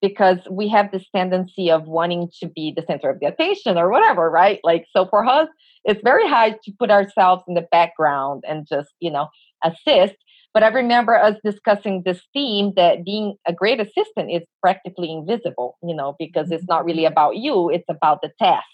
because 0.00 0.38
we 0.50 0.68
have 0.68 0.90
this 0.90 1.04
tendency 1.14 1.70
of 1.70 1.86
wanting 1.86 2.28
to 2.40 2.48
be 2.48 2.72
the 2.74 2.82
center 2.82 3.08
of 3.08 3.20
the 3.20 3.26
attention 3.26 3.78
or 3.78 3.88
whatever 3.90 4.30
right 4.30 4.60
like 4.64 4.86
so 4.94 5.06
for 5.06 5.24
us 5.24 5.48
it's 5.84 6.02
very 6.02 6.28
hard 6.28 6.56
to 6.64 6.72
put 6.78 6.90
ourselves 6.90 7.42
in 7.48 7.54
the 7.54 7.66
background 7.70 8.44
and 8.48 8.66
just 8.68 8.90
you 9.00 9.10
know 9.10 9.28
assist 9.64 10.16
but 10.54 10.62
i 10.62 10.68
remember 10.68 11.14
us 11.14 11.36
discussing 11.44 12.02
this 12.04 12.20
theme 12.32 12.72
that 12.76 13.04
being 13.04 13.34
a 13.46 13.52
great 13.52 13.80
assistant 13.80 14.30
is 14.30 14.42
practically 14.60 15.10
invisible 15.10 15.76
you 15.82 15.94
know 15.94 16.14
because 16.18 16.50
it's 16.50 16.66
not 16.68 16.84
really 16.84 17.02
mm-hmm. 17.02 17.12
about 17.12 17.36
you 17.36 17.70
it's 17.70 17.88
about 17.88 18.20
the 18.22 18.30
task 18.38 18.66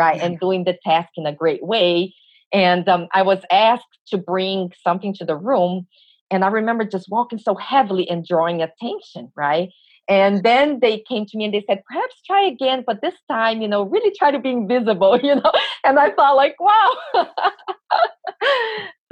right? 0.00 0.16
Yeah. 0.16 0.26
And 0.26 0.40
doing 0.40 0.64
the 0.64 0.78
task 0.82 1.10
in 1.16 1.26
a 1.26 1.34
great 1.34 1.62
way. 1.62 2.14
And 2.52 2.88
um, 2.88 3.06
I 3.12 3.22
was 3.22 3.40
asked 3.52 3.98
to 4.08 4.18
bring 4.18 4.72
something 4.82 5.14
to 5.14 5.24
the 5.24 5.36
room. 5.36 5.86
And 6.30 6.44
I 6.44 6.48
remember 6.48 6.84
just 6.84 7.08
walking 7.10 7.38
so 7.38 7.54
heavily 7.54 8.08
and 8.08 8.24
drawing 8.24 8.62
attention, 8.62 9.30
right? 9.36 9.68
And 10.10 10.42
then 10.42 10.80
they 10.80 10.98
came 11.08 11.24
to 11.26 11.38
me 11.38 11.44
and 11.44 11.54
they 11.54 11.64
said, 11.68 11.84
perhaps 11.86 12.20
try 12.26 12.44
again, 12.44 12.82
but 12.84 13.00
this 13.00 13.14
time, 13.30 13.62
you 13.62 13.68
know, 13.68 13.84
really 13.84 14.12
try 14.18 14.32
to 14.32 14.40
be 14.40 14.50
invisible, 14.50 15.18
you 15.22 15.36
know. 15.36 15.52
And 15.84 15.98
I 15.98 16.10
thought, 16.10 16.34
like, 16.34 16.56
wow. 16.58 16.96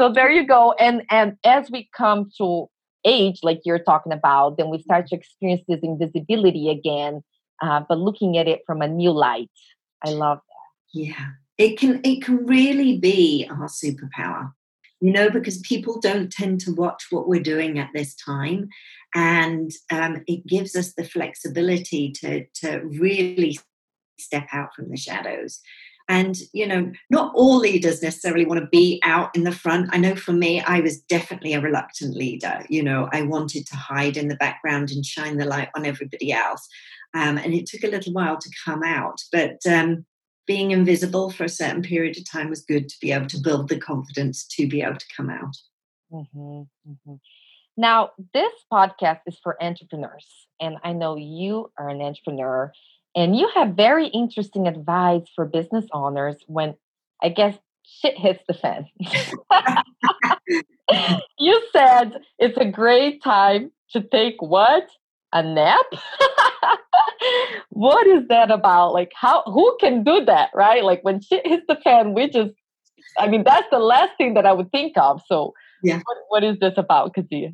so 0.00 0.12
there 0.12 0.28
you 0.28 0.44
go. 0.44 0.72
And 0.72 1.04
and 1.08 1.36
as 1.44 1.70
we 1.70 1.88
come 1.96 2.30
to 2.38 2.68
age, 3.04 3.38
like 3.44 3.60
you're 3.64 3.78
talking 3.78 4.12
about, 4.12 4.58
then 4.58 4.70
we 4.70 4.82
start 4.82 5.06
to 5.06 5.16
experience 5.16 5.62
this 5.68 5.80
invisibility 5.84 6.68
again, 6.68 7.22
uh, 7.62 7.82
but 7.88 7.98
looking 7.98 8.36
at 8.36 8.48
it 8.48 8.62
from 8.66 8.82
a 8.82 8.88
new 8.88 9.12
light. 9.12 9.50
I 10.04 10.10
love 10.10 10.38
that. 10.38 11.00
yeah. 11.00 11.26
It 11.58 11.76
can 11.76 12.00
it 12.04 12.22
can 12.22 12.46
really 12.46 12.98
be 12.98 13.48
our 13.50 13.68
superpower. 13.68 14.52
You 15.00 15.12
know, 15.12 15.30
because 15.30 15.58
people 15.58 16.00
don't 16.00 16.32
tend 16.32 16.60
to 16.62 16.74
watch 16.74 17.06
what 17.10 17.28
we're 17.28 17.42
doing 17.42 17.78
at 17.78 17.90
this 17.94 18.16
time. 18.16 18.68
And 19.14 19.70
um, 19.92 20.22
it 20.26 20.46
gives 20.46 20.74
us 20.74 20.92
the 20.94 21.04
flexibility 21.04 22.10
to, 22.20 22.44
to 22.56 22.80
really 22.80 23.58
step 24.18 24.48
out 24.52 24.74
from 24.74 24.90
the 24.90 24.96
shadows. 24.96 25.60
And, 26.10 26.36
you 26.54 26.66
know, 26.66 26.90
not 27.10 27.32
all 27.34 27.58
leaders 27.58 28.02
necessarily 28.02 28.46
want 28.46 28.60
to 28.60 28.66
be 28.66 28.98
out 29.04 29.34
in 29.36 29.44
the 29.44 29.52
front. 29.52 29.90
I 29.92 29.98
know 29.98 30.16
for 30.16 30.32
me, 30.32 30.60
I 30.62 30.80
was 30.80 31.00
definitely 31.02 31.52
a 31.52 31.60
reluctant 31.60 32.16
leader. 32.16 32.64
You 32.70 32.82
know, 32.82 33.10
I 33.12 33.22
wanted 33.22 33.66
to 33.66 33.76
hide 33.76 34.16
in 34.16 34.28
the 34.28 34.36
background 34.36 34.90
and 34.90 35.04
shine 35.04 35.36
the 35.36 35.44
light 35.44 35.68
on 35.76 35.84
everybody 35.84 36.32
else. 36.32 36.66
Um, 37.14 37.36
and 37.36 37.52
it 37.52 37.66
took 37.66 37.84
a 37.84 37.90
little 37.90 38.14
while 38.14 38.38
to 38.38 38.50
come 38.64 38.82
out. 38.82 39.20
But 39.32 39.58
um, 39.66 40.06
being 40.48 40.72
invisible 40.72 41.30
for 41.30 41.44
a 41.44 41.48
certain 41.48 41.82
period 41.82 42.16
of 42.16 42.28
time 42.28 42.48
was 42.48 42.62
good 42.62 42.88
to 42.88 42.96
be 43.00 43.12
able 43.12 43.26
to 43.26 43.38
build 43.38 43.68
the 43.68 43.78
confidence 43.78 44.44
to 44.46 44.66
be 44.66 44.82
able 44.82 44.96
to 44.96 45.06
come 45.14 45.30
out. 45.30 45.54
Mm-hmm, 46.10 46.62
mm-hmm. 46.90 47.14
Now, 47.76 48.10
this 48.34 48.52
podcast 48.72 49.20
is 49.26 49.38
for 49.40 49.62
entrepreneurs, 49.62 50.26
and 50.58 50.78
I 50.82 50.94
know 50.94 51.16
you 51.16 51.70
are 51.78 51.90
an 51.90 52.00
entrepreneur, 52.00 52.72
and 53.14 53.36
you 53.36 53.48
have 53.54 53.74
very 53.74 54.08
interesting 54.08 54.66
advice 54.66 55.26
for 55.36 55.44
business 55.44 55.84
owners 55.92 56.36
when 56.46 56.74
I 57.22 57.28
guess 57.28 57.56
shit 57.84 58.18
hits 58.18 58.42
the 58.48 58.54
fan. 58.54 58.86
you 61.38 61.62
said 61.72 62.14
it's 62.38 62.58
a 62.58 62.64
great 62.64 63.22
time 63.22 63.70
to 63.92 64.00
take 64.00 64.40
what? 64.40 64.88
A 65.32 65.42
nap? 65.42 65.86
what 67.70 68.06
is 68.06 68.28
that 68.28 68.50
about? 68.50 68.92
Like, 68.92 69.12
how, 69.14 69.42
who 69.46 69.76
can 69.80 70.04
do 70.04 70.24
that, 70.24 70.50
right? 70.54 70.84
Like, 70.84 71.02
when 71.02 71.20
shit 71.20 71.46
hits 71.46 71.64
the 71.68 71.76
fan, 71.76 72.14
we 72.14 72.28
just, 72.28 72.52
I 73.18 73.28
mean, 73.28 73.44
that's 73.44 73.68
the 73.70 73.78
last 73.78 74.12
thing 74.18 74.34
that 74.34 74.46
I 74.46 74.52
would 74.52 74.70
think 74.70 74.96
of. 74.96 75.20
So, 75.26 75.54
yeah. 75.82 76.00
what, 76.04 76.18
what 76.28 76.44
is 76.44 76.58
this 76.60 76.74
about, 76.76 77.14
Kazia? 77.14 77.52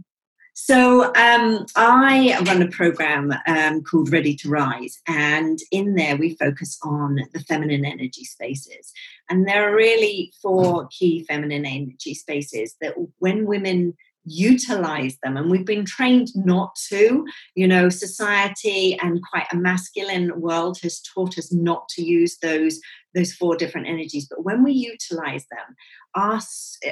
So 0.57 1.07
um, 1.17 1.67
I 1.75 2.39
run 2.47 2.63
a 2.63 2.69
program 2.69 3.35
um, 3.49 3.83
called 3.83 4.13
Ready 4.13 4.37
to 4.37 4.49
Rise, 4.49 5.01
and 5.09 5.59
in 5.73 5.97
there 5.97 6.17
we 6.17 6.37
focus 6.37 6.79
on 6.85 7.19
the 7.33 7.41
feminine 7.41 7.85
energy 7.85 8.23
spaces. 8.23 8.93
And 9.29 9.49
there 9.49 9.69
are 9.69 9.75
really 9.75 10.33
four 10.41 10.87
key 10.97 11.25
feminine 11.25 11.67
energy 11.67 12.15
spaces 12.15 12.77
that 12.81 12.95
when 13.19 13.47
women 13.47 13.95
utilize 14.25 15.17
them 15.23 15.37
and 15.37 15.51
we've 15.51 15.67
been 15.67 15.85
trained 15.85 16.29
not 16.35 16.75
to. 16.89 17.25
You 17.55 17.69
know 17.69 17.89
society 17.89 18.99
and 19.01 19.23
quite 19.23 19.47
a 19.53 19.57
masculine 19.57 20.41
world 20.41 20.79
has 20.83 21.01
taught 21.01 21.39
us 21.39 21.53
not 21.53 21.89
to 21.91 22.03
use 22.03 22.39
those 22.43 22.81
those 23.15 23.33
four 23.33 23.57
different 23.57 23.87
energies 23.87 24.27
but 24.29 24.45
when 24.45 24.65
we 24.65 24.73
utilize 24.73 25.47
them 25.51 25.77
our 26.15 26.41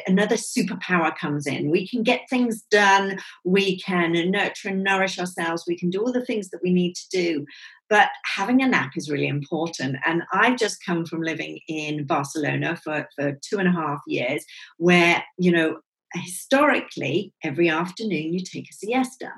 another 0.06 0.36
superpower 0.36 1.16
comes 1.16 1.46
in. 1.46 1.70
We 1.70 1.86
can 1.86 2.02
get 2.02 2.28
things 2.28 2.62
done 2.70 3.18
we 3.44 3.78
can 3.80 4.12
nurture 4.30 4.68
and 4.68 4.82
nourish 4.82 5.18
ourselves 5.18 5.64
we 5.66 5.76
can 5.76 5.90
do 5.90 6.00
all 6.00 6.12
the 6.12 6.24
things 6.24 6.50
that 6.50 6.62
we 6.62 6.72
need 6.72 6.94
to 6.94 7.08
do 7.10 7.46
but 7.88 8.08
having 8.24 8.62
a 8.62 8.68
nap 8.68 8.92
is 8.96 9.10
really 9.10 9.26
important 9.26 9.96
and 10.06 10.22
i've 10.32 10.56
just 10.56 10.84
come 10.84 11.04
from 11.04 11.22
living 11.22 11.60
in 11.68 12.04
barcelona 12.04 12.76
for, 12.76 13.08
for 13.16 13.38
two 13.42 13.58
and 13.58 13.68
a 13.68 13.72
half 13.72 14.00
years 14.06 14.44
where 14.78 15.22
you 15.38 15.50
know 15.50 15.78
historically, 16.14 17.32
every 17.42 17.68
afternoon 17.68 18.32
you 18.32 18.40
take 18.40 18.68
a 18.70 18.72
siesta. 18.72 19.30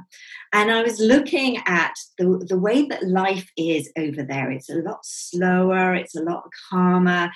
And 0.52 0.70
I 0.70 0.82
was 0.82 0.98
looking 1.00 1.58
at 1.66 1.94
the, 2.18 2.44
the 2.48 2.58
way 2.58 2.86
that 2.86 3.06
life 3.06 3.50
is 3.56 3.90
over 3.98 4.22
there. 4.22 4.50
It's 4.50 4.70
a 4.70 4.76
lot 4.76 5.00
slower, 5.04 5.94
it's 5.94 6.14
a 6.14 6.22
lot 6.22 6.44
calmer. 6.70 7.30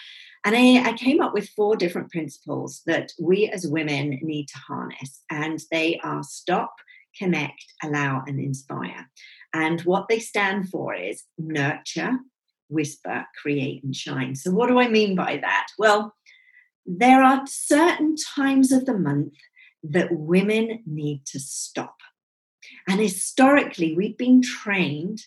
And 0.45 0.57
I, 0.57 0.91
I 0.91 0.93
came 0.95 1.21
up 1.21 1.35
with 1.35 1.51
four 1.51 1.77
different 1.77 2.11
principles 2.11 2.83
that 2.87 3.13
we 3.21 3.49
as 3.49 3.67
women 3.67 4.19
need 4.23 4.47
to 4.49 4.59
harness. 4.59 5.23
And 5.31 5.61
they 5.71 6.01
are 6.03 6.23
stop, 6.23 6.75
connect, 7.17 7.65
allow, 7.83 8.23
and 8.27 8.39
inspire. 8.39 9.09
And 9.53 9.81
what 9.83 10.09
they 10.09 10.19
stand 10.19 10.69
for 10.69 10.95
is 10.95 11.25
nurture, 11.39 12.19
whisper, 12.69 13.27
create, 13.41 13.83
and 13.83 13.95
shine. 13.95 14.35
So, 14.35 14.51
what 14.51 14.69
do 14.69 14.79
I 14.79 14.89
mean 14.89 15.15
by 15.15 15.39
that? 15.39 15.69
Well, 15.79 16.15
there 16.89 17.23
are 17.23 17.43
certain 17.47 18.17
times 18.17 18.73
of 18.73 18.87
the 18.87 18.97
month 18.97 19.35
that 19.83 20.09
women 20.11 20.83
need 20.87 21.27
to 21.27 21.39
stop. 21.39 21.97
And 22.89 22.99
historically, 22.99 23.95
we've 23.95 24.17
been 24.17 24.41
trained 24.41 25.21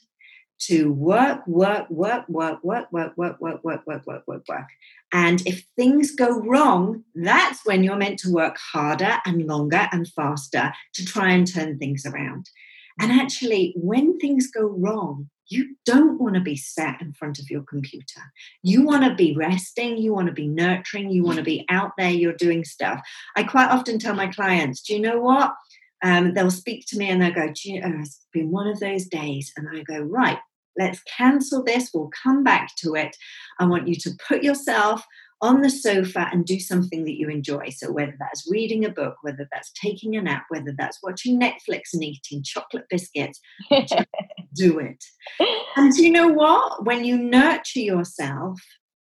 to 0.62 0.92
work, 0.92 1.46
work, 1.48 1.90
work, 1.90 2.28
work, 2.28 2.64
work, 2.64 2.92
work, 2.92 3.16
work, 3.18 3.40
work, 3.40 3.64
work, 3.64 3.86
work, 3.86 4.08
work, 4.08 4.24
work, 4.28 4.44
work. 4.50 4.68
And 5.14 5.46
if 5.48 5.66
things 5.76 6.16
go 6.16 6.40
wrong, 6.40 7.04
that's 7.14 7.66
when 7.66 7.84
you're 7.84 7.96
meant 7.96 8.20
to 8.20 8.32
work 8.32 8.58
harder 8.58 9.18
and 9.26 9.46
longer 9.46 9.88
and 9.92 10.08
faster 10.08 10.74
to 10.94 11.06
try 11.06 11.32
and 11.32 11.52
turn 11.52 11.78
things 11.78 12.06
around. 12.06 12.50
And 13.00 13.12
actually, 13.12 13.74
when 13.76 14.18
things 14.18 14.50
go 14.52 14.66
wrong, 14.66 15.30
you 15.52 15.76
don't 15.86 16.20
want 16.20 16.36
to 16.36 16.42
be 16.42 16.56
sat 16.56 17.02
in 17.02 17.14
front 17.14 17.38
of 17.40 17.50
your 17.50 17.64
computer. 17.64 18.22
You 18.64 18.84
want 18.84 19.04
to 19.04 19.14
be 19.14 19.36
resting, 19.36 19.98
you 19.98 20.14
want 20.14 20.28
to 20.28 20.34
be 20.34 20.48
nurturing, 20.48 21.10
you 21.10 21.24
want 21.24 21.38
to 21.38 21.44
be 21.44 21.66
out 21.70 21.92
there, 21.98 22.10
you're 22.10 22.34
doing 22.34 22.64
stuff. 22.64 23.02
I 23.36 23.44
quite 23.44 23.70
often 23.70 24.00
tell 24.00 24.16
my 24.16 24.28
clients, 24.28 24.82
do 24.82 24.94
you 24.94 25.00
know 25.00 25.20
what? 25.20 25.54
Um, 26.04 26.34
they'll 26.34 26.50
speak 26.50 26.86
to 26.88 26.98
me 26.98 27.10
and 27.10 27.22
they'll 27.22 27.34
go, 27.34 27.52
you 27.64 27.82
know, 27.82 28.00
it's 28.00 28.26
been 28.32 28.50
one 28.50 28.68
of 28.68 28.80
those 28.80 29.06
days. 29.06 29.52
And 29.58 29.68
I 29.70 29.84
go, 29.84 30.00
right, 30.00 30.40
let's 30.78 31.02
cancel 31.04 31.64
this. 31.64 31.92
We'll 31.94 32.12
come 32.24 32.44
back 32.44 32.70
to 32.78 32.96
it. 32.96 33.16
I 33.60 33.66
want 33.66 33.88
you 33.88 33.96
to 33.96 34.12
put 34.28 34.44
yourself 34.44 35.06
on 35.42 35.62
the 35.62 35.70
sofa 35.70 36.30
and 36.32 36.46
do 36.46 36.60
something 36.60 37.04
that 37.06 37.18
you 37.18 37.30
enjoy. 37.30 37.70
So, 37.70 37.92
whether 37.92 38.16
that's 38.20 38.50
reading 38.50 38.86
a 38.86 38.90
book, 38.90 39.16
whether 39.22 39.48
that's 39.52 39.72
taking 39.74 40.16
a 40.16 40.22
nap, 40.22 40.46
whether 40.50 40.74
that's 40.78 41.00
watching 41.02 41.40
Netflix 41.40 41.94
and 41.94 42.04
eating 42.04 42.44
chocolate 42.44 42.86
biscuits, 42.90 43.40
do 44.56 44.80
it. 44.80 45.04
And 45.76 45.94
you 45.96 46.12
know 46.12 46.28
what? 46.28 46.86
When 46.86 47.04
you 47.04 47.18
nurture 47.18 47.80
yourself, 47.80 48.60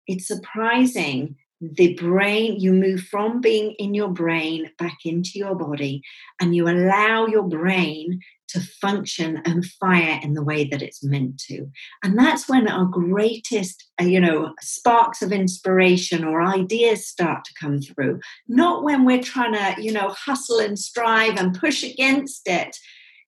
it's 0.07 0.27
surprising 0.27 1.37
the 1.61 1.95
brain, 1.95 2.59
you 2.59 2.73
move 2.73 3.03
from 3.03 3.41
being 3.41 3.73
in 3.79 3.95
your 3.95 4.09
brain 4.09 4.71
back 4.79 4.99
into 5.05 5.33
your 5.35 5.55
body, 5.55 6.03
and 6.41 6.55
you 6.55 6.69
allow 6.69 7.27
your 7.27 7.43
brain 7.43 8.21
to 8.49 8.61
function 8.61 9.41
and 9.45 9.65
fire 9.65 10.19
in 10.23 10.35
the 10.35 10.43
way 10.43 10.65
that 10.65 10.83
it's 10.83 11.05
meant 11.05 11.39
to. 11.39 11.67
And 12.03 12.19
that's 12.19 12.49
when 12.49 12.67
our 12.67 12.87
greatest, 12.87 13.85
uh, 14.01 14.05
you 14.05 14.21
know, 14.21 14.55
sparks 14.61 15.23
of 15.23 15.33
inspiration 15.33 16.25
or 16.25 16.43
ideas 16.43 17.07
start 17.07 17.45
to 17.45 17.55
come 17.61 17.81
through. 17.81 18.19
Not 18.49 18.83
when 18.83 19.05
we're 19.05 19.23
trying 19.23 19.53
to, 19.53 19.81
you 19.81 19.93
know, 19.93 20.09
hustle 20.09 20.59
and 20.59 20.79
strive 20.79 21.37
and 21.37 21.59
push 21.59 21.85
against 21.85 22.49
it. 22.49 22.77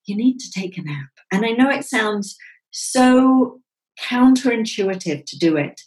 You 0.06 0.16
need 0.16 0.38
to 0.38 0.50
take 0.50 0.76
a 0.76 0.82
nap. 0.82 1.10
And 1.30 1.44
I 1.46 1.50
know 1.50 1.70
it 1.70 1.84
sounds 1.84 2.36
so 2.70 3.60
counterintuitive 4.00 5.24
to 5.26 5.38
do 5.38 5.56
it, 5.56 5.80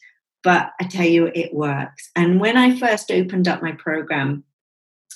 but 0.46 0.74
I 0.80 0.86
tell 0.86 1.08
you, 1.08 1.32
it 1.34 1.56
works. 1.56 2.12
And 2.16 2.40
when 2.40 2.56
I 2.56 2.80
first 2.80 3.10
opened 3.12 3.48
up 3.48 3.64
my 3.64 3.72
program, 3.72 4.44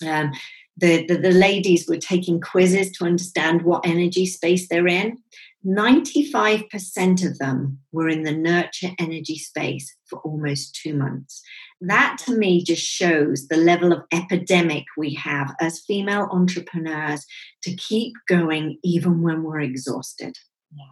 um, 0.06 0.32
the, 0.76 1.06
the, 1.06 1.18
the 1.18 1.32
ladies 1.32 1.88
were 1.88 1.98
taking 1.98 2.42
quizzes 2.42 2.92
to 2.94 3.06
understand 3.06 3.62
what 3.62 3.86
energy 3.86 4.26
space 4.26 4.68
they're 4.68 4.88
in. 4.88 5.20
95% 5.64 7.28
of 7.28 7.38
them 7.38 7.78
were 7.92 8.10
in 8.10 8.24
the 8.24 8.36
nurture 8.36 8.90
energy 8.98 9.38
space 9.38 9.96
for 10.10 10.20
almost 10.20 10.74
two 10.82 10.96
months. 10.96 11.44
That 11.80 12.18
to 12.26 12.36
me 12.36 12.64
just 12.64 12.82
shows 12.82 13.48
the 13.50 13.58
level 13.58 13.94
of 13.94 14.02
epidemic 14.12 14.86
we 14.98 15.14
have 15.14 15.54
as 15.62 15.84
female 15.86 16.28
entrepreneurs 16.32 17.24
to 17.64 17.76
keep 17.76 18.14
going 18.28 18.80
even 18.84 19.22
when 19.22 19.44
we're 19.44 19.60
exhausted. 19.60 20.38
Yeah. 20.76 20.86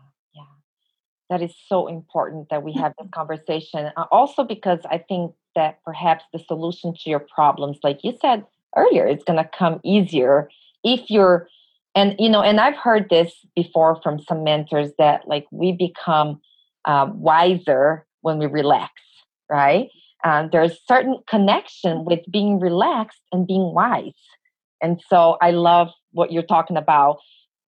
That 1.29 1.41
is 1.41 1.53
so 1.67 1.87
important 1.87 2.49
that 2.49 2.63
we 2.63 2.73
have 2.73 2.93
this 2.99 3.09
conversation. 3.13 3.91
Uh, 3.97 4.05
also, 4.11 4.43
because 4.43 4.79
I 4.89 4.97
think 4.97 5.33
that 5.55 5.83
perhaps 5.83 6.23
the 6.31 6.39
solution 6.39 6.93
to 6.93 7.09
your 7.09 7.19
problems, 7.19 7.77
like 7.83 8.03
you 8.03 8.17
said, 8.21 8.45
earlier 8.75 9.07
is 9.07 9.23
going 9.23 9.37
to 9.37 9.49
come 9.57 9.79
easier 9.83 10.49
if 10.83 11.09
you're 11.09 11.47
and 11.95 12.15
you 12.19 12.29
know 12.29 12.41
and 12.41 12.59
i've 12.59 12.75
heard 12.75 13.09
this 13.09 13.33
before 13.55 13.99
from 14.01 14.19
some 14.19 14.43
mentors 14.43 14.91
that 14.97 15.27
like 15.27 15.45
we 15.51 15.71
become 15.71 16.39
uh, 16.85 17.07
wiser 17.13 18.05
when 18.21 18.37
we 18.37 18.45
relax 18.45 18.93
right 19.49 19.89
um, 20.23 20.49
there's 20.51 20.79
certain 20.87 21.17
connection 21.29 22.03
with 22.05 22.19
being 22.31 22.59
relaxed 22.59 23.21
and 23.31 23.47
being 23.47 23.73
wise 23.73 24.13
and 24.81 25.01
so 25.09 25.37
i 25.41 25.51
love 25.51 25.89
what 26.11 26.31
you're 26.31 26.43
talking 26.43 26.77
about 26.77 27.17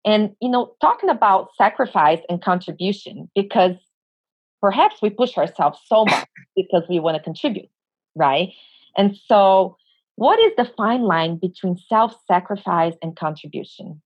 and 0.05 0.35
you 0.41 0.49
know 0.49 0.73
talking 0.81 1.09
about 1.09 1.49
sacrifice 1.57 2.19
and 2.29 2.41
contribution 2.41 3.29
because 3.35 3.75
perhaps 4.61 4.95
we 5.01 5.09
push 5.09 5.37
ourselves 5.37 5.79
so 5.85 6.05
much 6.05 6.27
because 6.55 6.83
we 6.89 6.99
want 6.99 7.17
to 7.17 7.23
contribute 7.23 7.69
right 8.15 8.49
and 8.97 9.17
so 9.27 9.75
what 10.15 10.39
is 10.39 10.53
the 10.57 10.69
fine 10.77 11.01
line 11.01 11.37
between 11.37 11.77
self 11.89 12.15
sacrifice 12.27 12.93
and 13.01 13.15
contribution? 13.15 14.01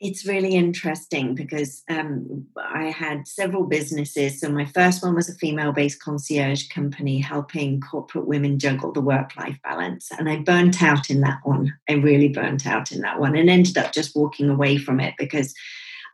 It's 0.00 0.26
really 0.26 0.54
interesting 0.54 1.34
because 1.34 1.82
um, 1.90 2.46
I 2.56 2.84
had 2.84 3.28
several 3.28 3.64
businesses. 3.64 4.40
So, 4.40 4.48
my 4.48 4.64
first 4.64 5.02
one 5.02 5.14
was 5.14 5.28
a 5.28 5.34
female 5.34 5.72
based 5.72 6.02
concierge 6.02 6.68
company 6.68 7.20
helping 7.20 7.82
corporate 7.82 8.26
women 8.26 8.58
juggle 8.58 8.92
the 8.92 9.02
work 9.02 9.36
life 9.36 9.58
balance. 9.62 10.10
And 10.18 10.30
I 10.30 10.36
burnt 10.38 10.82
out 10.82 11.10
in 11.10 11.20
that 11.20 11.40
one. 11.44 11.74
I 11.86 11.94
really 11.94 12.28
burnt 12.28 12.66
out 12.66 12.92
in 12.92 13.02
that 13.02 13.20
one 13.20 13.36
and 13.36 13.50
ended 13.50 13.76
up 13.76 13.92
just 13.92 14.16
walking 14.16 14.48
away 14.48 14.78
from 14.78 15.00
it 15.00 15.14
because 15.18 15.54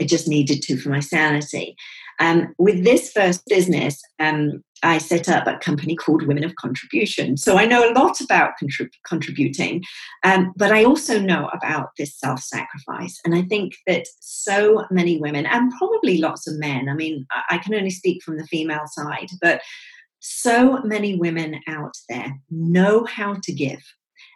I 0.01 0.05
just 0.05 0.27
needed 0.27 0.63
to 0.63 0.77
for 0.77 0.89
my 0.89 1.01
sanity. 1.01 1.77
Um, 2.19 2.55
with 2.59 2.85
this 2.85 3.11
first 3.13 3.43
business, 3.47 4.01
um, 4.19 4.63
I 4.83 4.99
set 4.99 5.29
up 5.29 5.47
a 5.47 5.59
company 5.59 5.97
called 5.97 6.27
Women 6.27 6.45
of 6.45 6.55
Contribution. 6.57 7.37
So 7.37 7.57
I 7.57 7.67
know 7.67 7.91
a 7.91 7.95
lot 7.95 8.21
about 8.21 8.53
contrib- 8.63 8.91
contributing, 9.07 9.83
um, 10.23 10.53
but 10.57 10.71
I 10.71 10.85
also 10.85 11.19
know 11.19 11.49
about 11.53 11.91
this 11.99 12.19
self 12.19 12.41
sacrifice. 12.41 13.19
And 13.25 13.35
I 13.35 13.43
think 13.43 13.75
that 13.87 14.07
so 14.21 14.85
many 14.91 15.19
women, 15.19 15.47
and 15.47 15.73
probably 15.79 16.19
lots 16.19 16.47
of 16.47 16.59
men, 16.59 16.89
I 16.89 16.95
mean, 16.95 17.27
I 17.51 17.59
can 17.59 17.75
only 17.75 17.91
speak 17.91 18.23
from 18.23 18.37
the 18.37 18.47
female 18.47 18.87
side, 18.87 19.29
but 19.41 19.61
so 20.21 20.81
many 20.83 21.17
women 21.17 21.61
out 21.69 21.95
there 22.09 22.39
know 22.51 23.05
how 23.05 23.37
to 23.43 23.53
give. 23.53 23.83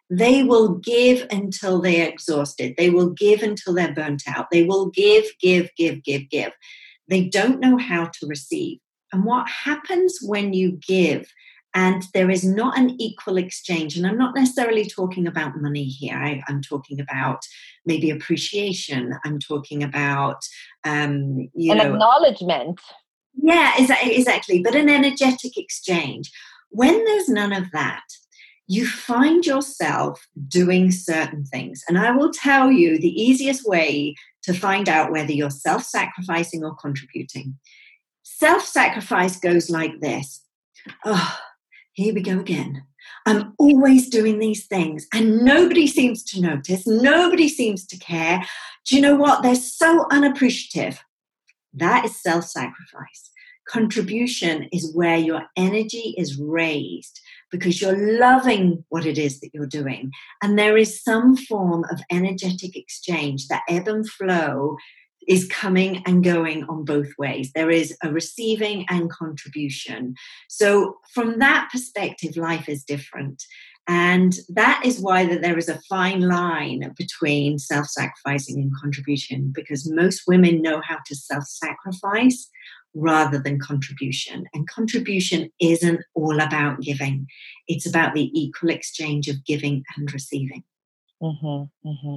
They 0.08 0.42
will 0.42 0.74
give 0.74 1.26
until 1.30 1.80
they're 1.80 2.08
exhausted. 2.08 2.74
They 2.76 2.90
will 2.90 3.10
give 3.10 3.42
until 3.42 3.74
they're 3.74 3.94
burnt 3.94 4.24
out. 4.26 4.48
They 4.50 4.64
will 4.64 4.90
give, 4.90 5.24
give, 5.40 5.70
give, 5.76 6.02
give, 6.02 6.28
give. 6.30 6.52
They 7.10 7.28
don't 7.28 7.60
know 7.60 7.76
how 7.76 8.04
to 8.06 8.26
receive. 8.26 8.78
And 9.12 9.24
what 9.24 9.48
happens 9.48 10.18
when 10.22 10.52
you 10.52 10.78
give 10.86 11.26
and 11.74 12.02
there 12.14 12.30
is 12.30 12.44
not 12.44 12.76
an 12.76 13.00
equal 13.00 13.36
exchange, 13.36 13.96
and 13.96 14.06
I'm 14.06 14.18
not 14.18 14.34
necessarily 14.34 14.86
talking 14.86 15.26
about 15.26 15.60
money 15.60 15.84
here, 15.84 16.16
I, 16.16 16.42
am 16.48 16.62
talking 16.62 17.00
about 17.00 17.44
maybe 17.86 18.10
appreciation, 18.10 19.14
I'm 19.24 19.38
talking 19.38 19.84
about, 19.84 20.42
um, 20.84 21.48
you 21.54 21.70
an 21.70 21.78
know, 21.78 21.92
acknowledgement. 21.92 22.80
Yeah, 23.40 23.74
exactly, 23.78 24.62
but 24.62 24.74
an 24.74 24.88
energetic 24.88 25.56
exchange. 25.56 26.32
When 26.70 27.04
there's 27.04 27.28
none 27.28 27.52
of 27.52 27.70
that, 27.70 28.02
you 28.66 28.86
find 28.86 29.46
yourself 29.46 30.26
doing 30.48 30.90
certain 30.90 31.44
things. 31.44 31.82
And 31.88 31.98
I 31.98 32.10
will 32.12 32.32
tell 32.32 32.70
you 32.70 32.98
the 32.98 33.20
easiest 33.20 33.66
way 33.66 34.14
to 34.42 34.52
find 34.54 34.88
out 34.88 35.12
whether 35.12 35.32
you're 35.32 35.50
self 35.50 35.84
sacrificing 35.84 36.64
or 36.64 36.74
contributing. 36.74 37.56
Self 38.22 38.64
sacrifice 38.64 39.38
goes 39.38 39.70
like 39.70 40.00
this 40.00 40.42
Oh, 41.04 41.38
here 41.92 42.14
we 42.14 42.22
go 42.22 42.40
again. 42.40 42.84
I'm 43.26 43.54
always 43.58 44.08
doing 44.08 44.38
these 44.38 44.66
things 44.66 45.06
and 45.12 45.44
nobody 45.44 45.86
seems 45.86 46.22
to 46.24 46.40
notice. 46.40 46.86
Nobody 46.86 47.48
seems 47.48 47.86
to 47.86 47.98
care. 47.98 48.42
Do 48.86 48.96
you 48.96 49.02
know 49.02 49.16
what? 49.16 49.42
They're 49.42 49.54
so 49.54 50.06
unappreciative. 50.10 51.00
That 51.74 52.04
is 52.04 52.20
self 52.20 52.44
sacrifice. 52.44 53.30
Contribution 53.68 54.68
is 54.72 54.94
where 54.94 55.16
your 55.16 55.42
energy 55.56 56.14
is 56.16 56.38
raised 56.38 57.20
because 57.50 57.80
you're 57.80 58.18
loving 58.18 58.84
what 58.88 59.06
it 59.06 59.18
is 59.18 59.40
that 59.40 59.50
you're 59.52 59.66
doing. 59.66 60.10
And 60.42 60.58
there 60.58 60.76
is 60.76 61.02
some 61.02 61.36
form 61.36 61.84
of 61.90 62.00
energetic 62.10 62.76
exchange, 62.76 63.48
that 63.48 63.62
ebb 63.68 63.88
and 63.88 64.08
flow 64.08 64.76
is 65.28 65.46
coming 65.48 66.02
and 66.06 66.24
going 66.24 66.64
on 66.64 66.84
both 66.84 67.10
ways. 67.18 67.52
There 67.54 67.70
is 67.70 67.96
a 68.02 68.10
receiving 68.10 68.86
and 68.88 69.10
contribution. 69.10 70.14
So, 70.48 70.96
from 71.12 71.38
that 71.38 71.68
perspective, 71.70 72.36
life 72.36 72.68
is 72.68 72.84
different. 72.84 73.44
And 73.86 74.34
that 74.48 74.82
is 74.84 75.00
why 75.00 75.26
that 75.26 75.42
there 75.42 75.58
is 75.58 75.68
a 75.68 75.80
fine 75.88 76.20
line 76.20 76.94
between 76.96 77.58
self-sacrificing 77.58 78.56
and 78.56 78.72
contribution, 78.80 79.52
because 79.54 79.90
most 79.90 80.22
women 80.26 80.62
know 80.62 80.80
how 80.86 80.98
to 81.06 81.14
self-sacrifice 81.14 82.48
rather 82.94 83.38
than 83.38 83.58
contribution. 83.58 84.44
And 84.54 84.68
contribution 84.68 85.50
isn't 85.60 86.00
all 86.14 86.40
about 86.40 86.80
giving, 86.80 87.26
it's 87.68 87.86
about 87.86 88.14
the 88.14 88.30
equal 88.38 88.70
exchange 88.70 89.28
of 89.28 89.44
giving 89.44 89.84
and 89.96 90.12
receiving. 90.12 90.64
Mm-hmm, 91.22 91.88
mm-hmm. 91.88 92.16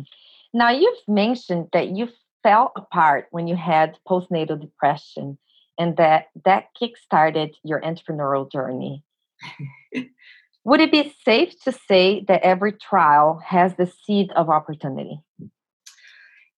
Now, 0.54 0.70
you've 0.72 1.08
mentioned 1.08 1.68
that 1.74 1.90
you 1.90 2.10
fell 2.44 2.72
apart 2.76 3.28
when 3.32 3.48
you 3.48 3.56
had 3.56 3.98
postnatal 4.08 4.60
depression 4.60 5.38
and 5.80 5.98
that 5.98 6.28
that 6.46 6.66
kickstarted 6.80 7.54
your 7.64 7.82
entrepreneurial 7.82 8.52
journey. 8.52 9.04
Would 10.66 10.80
it 10.80 10.92
be 10.92 11.14
safe 11.26 11.60
to 11.64 11.74
say 11.74 12.24
that 12.28 12.44
every 12.44 12.72
trial 12.72 13.42
has 13.46 13.76
the 13.76 13.92
seed 14.06 14.32
of 14.32 14.50
opportunity? 14.50 15.20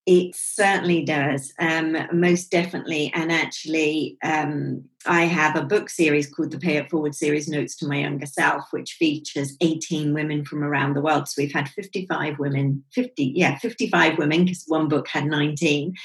It 0.06 0.36
certainly 0.36 1.04
does, 1.04 1.52
um, 1.58 1.98
most 2.14 2.52
definitely. 2.52 3.12
And 3.16 3.32
actually, 3.32 4.20
um, 4.24 4.84
I 5.08 5.24
have 5.24 5.56
a 5.56 5.66
book 5.66 5.90
series 5.90 6.32
called 6.32 6.52
the 6.52 6.60
Pay 6.60 6.78
It 6.78 6.92
Forward 6.92 7.16
series 7.16 7.48
Notes 7.48 7.76
to 7.78 7.88
My 7.88 8.02
Younger 8.02 8.28
Self, 8.28 8.66
which 8.70 8.94
features 8.94 9.58
18 9.62 10.14
women 10.14 10.46
from 10.46 10.64
around 10.64 10.94
the 10.94 11.02
world. 11.02 11.28
So 11.28 11.42
we've 11.42 11.54
had 11.54 11.70
55 11.70 12.38
women, 12.38 12.84
50, 12.94 13.34
yeah, 13.36 13.58
55 13.58 14.20
women, 14.20 14.46
because 14.46 14.64
one 14.68 14.88
book 14.88 15.08
had 15.08 15.26
19, 15.26 15.96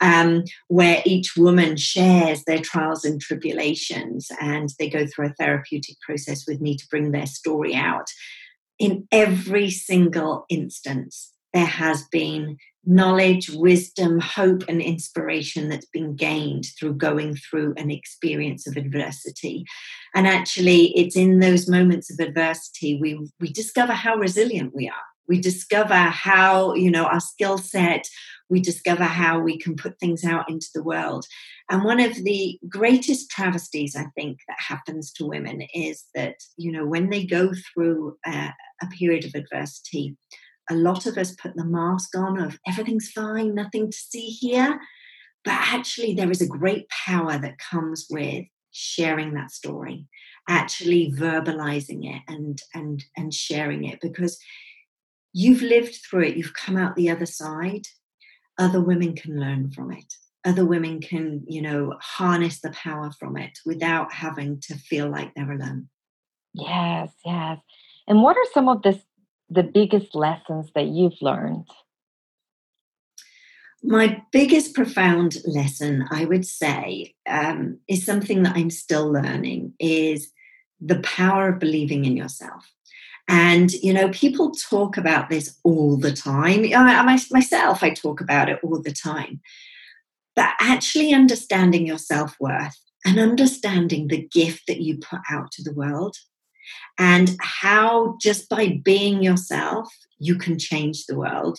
um, 0.00 0.42
where 0.66 1.00
each 1.04 1.36
woman 1.36 1.76
shares 1.76 2.42
their 2.44 2.58
trials 2.58 3.04
and 3.04 3.20
tribulations 3.20 4.32
and 4.40 4.70
they 4.80 4.90
go 4.90 5.06
through 5.06 5.26
a 5.26 5.34
therapeutic 5.34 6.00
process 6.00 6.44
with 6.48 6.60
me 6.60 6.76
to 6.76 6.88
bring 6.88 7.12
their 7.12 7.26
story 7.26 7.76
out. 7.76 8.08
In 8.80 9.06
every 9.12 9.70
single 9.70 10.44
instance, 10.48 11.33
there 11.54 11.64
has 11.64 12.02
been 12.10 12.58
knowledge, 12.86 13.48
wisdom, 13.50 14.20
hope, 14.20 14.62
and 14.68 14.82
inspiration 14.82 15.68
that's 15.68 15.86
been 15.86 16.14
gained 16.14 16.66
through 16.78 16.94
going 16.94 17.36
through 17.36 17.72
an 17.78 17.90
experience 17.90 18.66
of 18.66 18.76
adversity. 18.76 19.64
And 20.14 20.26
actually, 20.26 20.96
it's 20.98 21.16
in 21.16 21.38
those 21.40 21.68
moments 21.68 22.10
of 22.10 22.18
adversity 22.18 22.98
we, 23.00 23.26
we 23.40 23.50
discover 23.50 23.92
how 23.92 24.16
resilient 24.16 24.74
we 24.74 24.88
are. 24.88 24.94
We 25.26 25.40
discover 25.40 25.94
how, 25.94 26.74
you 26.74 26.90
know, 26.90 27.06
our 27.06 27.20
skill 27.20 27.56
set, 27.56 28.06
we 28.50 28.60
discover 28.60 29.04
how 29.04 29.40
we 29.40 29.56
can 29.56 29.74
put 29.74 29.98
things 29.98 30.22
out 30.22 30.50
into 30.50 30.68
the 30.74 30.82
world. 30.82 31.24
And 31.70 31.82
one 31.82 31.98
of 32.00 32.14
the 32.14 32.58
greatest 32.68 33.30
travesties, 33.30 33.96
I 33.96 34.04
think, 34.14 34.40
that 34.48 34.58
happens 34.58 35.10
to 35.12 35.26
women 35.26 35.62
is 35.72 36.04
that, 36.14 36.36
you 36.58 36.70
know, 36.70 36.84
when 36.84 37.08
they 37.08 37.24
go 37.24 37.52
through 37.72 38.18
a, 38.26 38.50
a 38.82 38.86
period 38.98 39.24
of 39.24 39.34
adversity, 39.34 40.14
a 40.70 40.74
lot 40.74 41.06
of 41.06 41.18
us 41.18 41.34
put 41.34 41.56
the 41.56 41.64
mask 41.64 42.16
on 42.16 42.38
of 42.40 42.58
everything's 42.66 43.10
fine, 43.10 43.54
nothing 43.54 43.90
to 43.90 43.96
see 43.96 44.26
here. 44.26 44.80
But 45.44 45.54
actually, 45.54 46.14
there 46.14 46.30
is 46.30 46.40
a 46.40 46.46
great 46.46 46.88
power 46.88 47.38
that 47.38 47.58
comes 47.58 48.06
with 48.10 48.46
sharing 48.70 49.34
that 49.34 49.50
story, 49.50 50.06
actually 50.48 51.12
verbalizing 51.12 52.04
it 52.04 52.22
and 52.28 52.58
and 52.74 53.04
and 53.16 53.32
sharing 53.32 53.84
it 53.84 54.00
because 54.00 54.38
you've 55.32 55.62
lived 55.62 55.96
through 55.96 56.24
it, 56.24 56.36
you've 56.36 56.54
come 56.54 56.76
out 56.76 56.96
the 56.96 57.10
other 57.10 57.26
side. 57.26 57.86
Other 58.58 58.80
women 58.80 59.14
can 59.14 59.38
learn 59.38 59.70
from 59.70 59.90
it. 59.90 60.14
Other 60.46 60.64
women 60.64 61.00
can, 61.00 61.42
you 61.48 61.60
know, 61.60 61.94
harness 62.00 62.60
the 62.60 62.70
power 62.70 63.10
from 63.18 63.36
it 63.36 63.58
without 63.66 64.12
having 64.12 64.60
to 64.60 64.76
feel 64.76 65.10
like 65.10 65.34
they're 65.34 65.50
alone. 65.50 65.88
Yes, 66.52 67.10
yes. 67.24 67.58
And 68.06 68.22
what 68.22 68.36
are 68.36 68.46
some 68.52 68.68
of 68.68 68.82
the 68.82 69.00
the 69.54 69.62
biggest 69.62 70.14
lessons 70.14 70.70
that 70.74 70.86
you've 70.86 71.20
learned? 71.20 71.68
My 73.82 74.22
biggest 74.32 74.74
profound 74.74 75.36
lesson, 75.44 76.06
I 76.10 76.24
would 76.24 76.46
say, 76.46 77.14
um, 77.28 77.78
is 77.86 78.04
something 78.04 78.42
that 78.42 78.56
I'm 78.56 78.70
still 78.70 79.12
learning 79.12 79.74
is 79.78 80.30
the 80.80 81.00
power 81.00 81.50
of 81.50 81.58
believing 81.58 82.04
in 82.04 82.16
yourself. 82.16 82.70
And, 83.28 83.72
you 83.72 83.92
know, 83.92 84.08
people 84.10 84.52
talk 84.52 84.96
about 84.96 85.28
this 85.28 85.58
all 85.64 85.96
the 85.96 86.12
time. 86.12 86.64
I, 86.74 87.18
myself, 87.30 87.82
I 87.82 87.90
talk 87.90 88.20
about 88.20 88.48
it 88.48 88.58
all 88.62 88.82
the 88.82 88.92
time. 88.92 89.40
But 90.36 90.50
actually 90.60 91.14
understanding 91.14 91.86
your 91.86 91.98
self 91.98 92.36
worth 92.40 92.76
and 93.04 93.18
understanding 93.18 94.08
the 94.08 94.26
gift 94.32 94.62
that 94.66 94.80
you 94.80 94.98
put 94.98 95.20
out 95.30 95.52
to 95.52 95.62
the 95.62 95.74
world 95.74 96.16
and 96.98 97.36
how 97.40 98.16
just 98.20 98.48
by 98.48 98.80
being 98.84 99.22
yourself, 99.22 99.92
you 100.18 100.36
can 100.36 100.58
change 100.58 101.06
the 101.06 101.16
world 101.16 101.58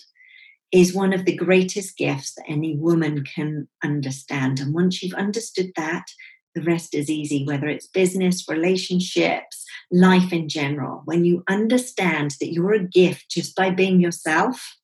is 0.71 0.93
one 0.93 1.13
of 1.13 1.25
the 1.25 1.35
greatest 1.35 1.97
gifts 1.97 2.33
that 2.35 2.45
any 2.47 2.75
woman 2.75 3.23
can 3.23 3.67
understand. 3.83 4.59
And 4.59 4.73
once 4.73 5.01
you've 5.01 5.13
understood 5.13 5.71
that, 5.75 6.05
the 6.53 6.61
rest 6.63 6.95
is 6.95 7.09
easy, 7.09 7.45
whether 7.45 7.67
it's 7.67 7.87
business, 7.87 8.47
relationships, 8.49 9.65
life 9.91 10.33
in 10.33 10.49
general. 10.49 11.01
When 11.05 11.25
you 11.25 11.43
understand 11.47 12.31
that 12.39 12.51
you're 12.51 12.73
a 12.73 12.83
gift 12.83 13.29
just 13.29 13.55
by 13.55 13.69
being 13.69 13.99
yourself, 13.99 14.75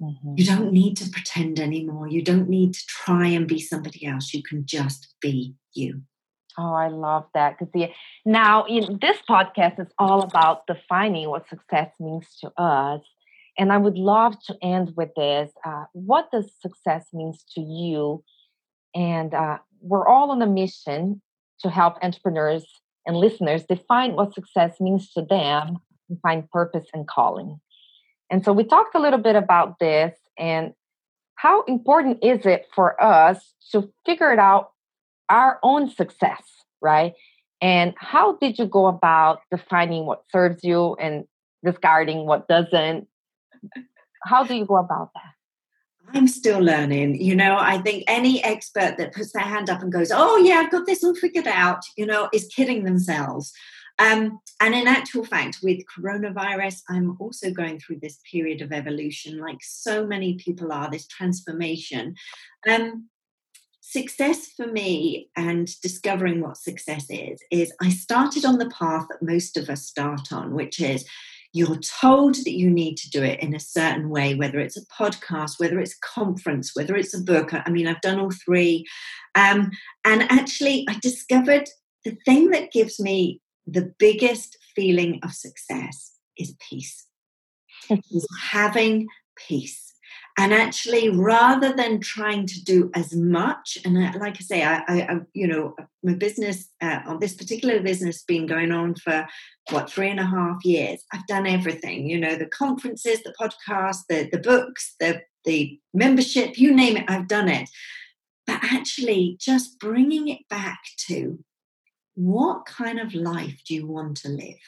mm-hmm. 0.00 0.34
you 0.36 0.44
don't 0.44 0.72
need 0.72 0.96
to 0.96 1.10
pretend 1.10 1.60
anymore. 1.60 2.08
You 2.08 2.22
don't 2.22 2.48
need 2.48 2.74
to 2.74 2.86
try 2.86 3.28
and 3.28 3.46
be 3.46 3.60
somebody 3.60 4.06
else. 4.06 4.34
You 4.34 4.42
can 4.42 4.64
just 4.66 5.14
be 5.20 5.54
you. 5.72 6.02
Oh, 6.58 6.74
I 6.74 6.88
love 6.88 7.26
that. 7.34 7.58
Because 7.58 7.90
now 8.24 8.64
in 8.64 8.98
this 9.00 9.18
podcast 9.28 9.80
is 9.80 9.92
all 9.98 10.22
about 10.22 10.66
defining 10.66 11.28
what 11.28 11.48
success 11.48 11.90
means 11.98 12.26
to 12.40 12.52
us. 12.60 13.02
And 13.58 13.72
I 13.72 13.76
would 13.76 13.98
love 13.98 14.40
to 14.44 14.56
end 14.62 14.94
with 14.96 15.10
this. 15.16 15.50
Uh, 15.64 15.84
what 15.92 16.30
does 16.30 16.52
success 16.60 17.06
means 17.12 17.44
to 17.54 17.60
you? 17.60 18.24
And 18.94 19.34
uh, 19.34 19.58
we're 19.80 20.06
all 20.06 20.30
on 20.30 20.42
a 20.42 20.46
mission 20.46 21.20
to 21.60 21.70
help 21.70 21.96
entrepreneurs 22.02 22.66
and 23.06 23.16
listeners 23.16 23.64
define 23.64 24.14
what 24.14 24.34
success 24.34 24.80
means 24.80 25.12
to 25.12 25.22
them 25.22 25.78
and 26.08 26.20
find 26.22 26.50
purpose 26.50 26.86
and 26.92 27.06
calling. 27.06 27.60
And 28.30 28.44
so 28.44 28.52
we 28.52 28.64
talked 28.64 28.94
a 28.94 29.00
little 29.00 29.18
bit 29.18 29.36
about 29.36 29.78
this 29.78 30.14
and 30.38 30.72
how 31.34 31.62
important 31.62 32.18
is 32.22 32.44
it 32.46 32.66
for 32.74 33.02
us 33.02 33.54
to 33.72 33.90
figure 34.04 34.32
it 34.32 34.38
out 34.38 34.72
our 35.30 35.58
own 35.62 35.90
success, 35.90 36.42
right? 36.82 37.14
And 37.62 37.94
how 37.96 38.36
did 38.36 38.58
you 38.58 38.66
go 38.66 38.86
about 38.86 39.40
defining 39.50 40.06
what 40.06 40.24
serves 40.32 40.64
you 40.64 40.94
and 40.94 41.24
discarding 41.64 42.26
what 42.26 42.48
doesn't? 42.48 43.06
How 44.24 44.44
do 44.44 44.54
you 44.54 44.66
go 44.66 44.76
about 44.76 45.10
that? 45.14 45.34
I'm 46.12 46.26
still 46.26 46.58
learning. 46.58 47.22
You 47.22 47.36
know, 47.36 47.56
I 47.58 47.78
think 47.78 48.04
any 48.08 48.42
expert 48.42 48.96
that 48.98 49.14
puts 49.14 49.32
their 49.32 49.44
hand 49.44 49.70
up 49.70 49.82
and 49.82 49.92
goes, 49.92 50.10
Oh, 50.12 50.38
yeah, 50.38 50.56
I've 50.56 50.70
got 50.70 50.86
this 50.86 51.04
all 51.04 51.14
figured 51.14 51.46
out, 51.46 51.82
you 51.96 52.06
know, 52.06 52.28
is 52.32 52.50
kidding 52.54 52.84
themselves. 52.84 53.52
Um, 54.00 54.40
and 54.60 54.74
in 54.74 54.88
actual 54.88 55.24
fact, 55.24 55.58
with 55.62 55.84
coronavirus, 55.94 56.80
I'm 56.88 57.16
also 57.20 57.50
going 57.50 57.78
through 57.78 57.98
this 58.00 58.18
period 58.30 58.62
of 58.62 58.72
evolution, 58.72 59.38
like 59.38 59.58
so 59.60 60.06
many 60.06 60.34
people 60.34 60.72
are, 60.72 60.90
this 60.90 61.06
transformation. 61.06 62.14
Um, 62.68 63.09
success 63.90 64.46
for 64.46 64.66
me 64.66 65.28
and 65.36 65.68
discovering 65.80 66.40
what 66.40 66.56
success 66.56 67.06
is, 67.10 67.42
is 67.50 67.72
I 67.80 67.90
started 67.90 68.44
on 68.44 68.58
the 68.58 68.70
path 68.70 69.06
that 69.10 69.22
most 69.22 69.56
of 69.56 69.68
us 69.68 69.84
start 69.84 70.32
on, 70.32 70.54
which 70.54 70.80
is 70.80 71.04
you're 71.52 71.78
told 71.78 72.36
that 72.36 72.52
you 72.52 72.70
need 72.70 72.96
to 72.98 73.10
do 73.10 73.24
it 73.24 73.40
in 73.40 73.52
a 73.52 73.60
certain 73.60 74.08
way, 74.08 74.36
whether 74.36 74.60
it's 74.60 74.76
a 74.76 74.86
podcast, 74.86 75.58
whether 75.58 75.80
it's 75.80 75.94
a 75.94 76.06
conference, 76.06 76.76
whether 76.76 76.94
it's 76.94 77.14
a 77.14 77.20
book. 77.20 77.50
I 77.52 77.68
mean, 77.68 77.88
I've 77.88 78.00
done 78.00 78.20
all 78.20 78.30
three. 78.30 78.86
Um, 79.34 79.72
and 80.04 80.22
actually, 80.30 80.86
I 80.88 80.96
discovered 81.02 81.68
the 82.04 82.16
thing 82.24 82.50
that 82.50 82.70
gives 82.70 83.00
me 83.00 83.40
the 83.66 83.92
biggest 83.98 84.56
feeling 84.76 85.18
of 85.24 85.32
success 85.32 86.12
is 86.38 86.54
peace, 86.70 87.06
is 87.90 88.26
having 88.40 89.08
peace 89.36 89.89
and 90.38 90.54
actually 90.54 91.10
rather 91.10 91.72
than 91.72 92.00
trying 92.00 92.46
to 92.46 92.62
do 92.64 92.90
as 92.94 93.14
much 93.14 93.78
and 93.84 93.94
like 94.20 94.36
i 94.36 94.42
say 94.42 94.62
i, 94.62 94.82
I 94.88 95.20
you 95.34 95.46
know 95.46 95.74
my 96.02 96.14
business 96.14 96.68
uh, 96.80 97.00
on 97.06 97.20
this 97.20 97.34
particular 97.34 97.80
business 97.80 98.22
been 98.22 98.46
going 98.46 98.72
on 98.72 98.94
for 98.94 99.26
what 99.70 99.90
three 99.90 100.10
and 100.10 100.20
a 100.20 100.24
half 100.24 100.64
years 100.64 101.02
i've 101.12 101.26
done 101.26 101.46
everything 101.46 102.08
you 102.08 102.18
know 102.18 102.36
the 102.36 102.46
conferences 102.46 103.22
the 103.22 103.34
podcasts 103.40 104.04
the, 104.08 104.28
the 104.30 104.38
books 104.38 104.94
the 105.00 105.20
the 105.44 105.78
membership 105.94 106.58
you 106.58 106.74
name 106.74 106.96
it 106.96 107.04
i've 107.08 107.28
done 107.28 107.48
it. 107.48 107.68
But 108.46 108.64
actually 108.64 109.36
just 109.38 109.78
bringing 109.78 110.28
it 110.28 110.48
back 110.48 110.80
to 111.06 111.44
what 112.14 112.66
kind 112.66 112.98
of 112.98 113.14
life 113.14 113.62
do 113.66 113.74
you 113.74 113.86
want 113.86 114.16
to 114.18 114.28
live 114.28 114.58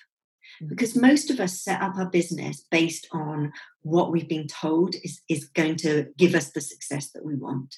Mm. 0.63 0.69
because 0.69 0.97
most 0.97 1.31
of 1.31 1.41
us 1.41 1.61
set 1.61 1.81
up 1.83 1.97
our 1.97 2.11
business 2.11 2.65
based 2.71 3.07
on 3.13 3.53
what 3.83 4.11
we've 4.11 4.29
been 4.29 4.47
told 4.47 4.95
is, 5.03 5.21
is 5.29 5.47
going 5.47 5.77
to 5.77 6.07
give 6.17 6.35
us 6.35 6.51
the 6.51 6.61
success 6.61 7.11
that 7.13 7.25
we 7.25 7.35
want. 7.35 7.77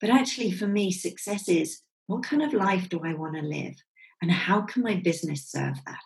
But 0.00 0.10
actually, 0.10 0.52
for 0.52 0.66
me, 0.66 0.90
success 0.90 1.48
is 1.48 1.82
what 2.06 2.22
kind 2.22 2.42
of 2.42 2.52
life 2.52 2.88
do 2.88 3.00
I 3.04 3.14
want 3.14 3.36
to 3.36 3.42
live? 3.42 3.74
And 4.22 4.30
how 4.30 4.62
can 4.62 4.82
my 4.82 4.96
business 4.96 5.48
serve 5.48 5.76
that? 5.86 5.98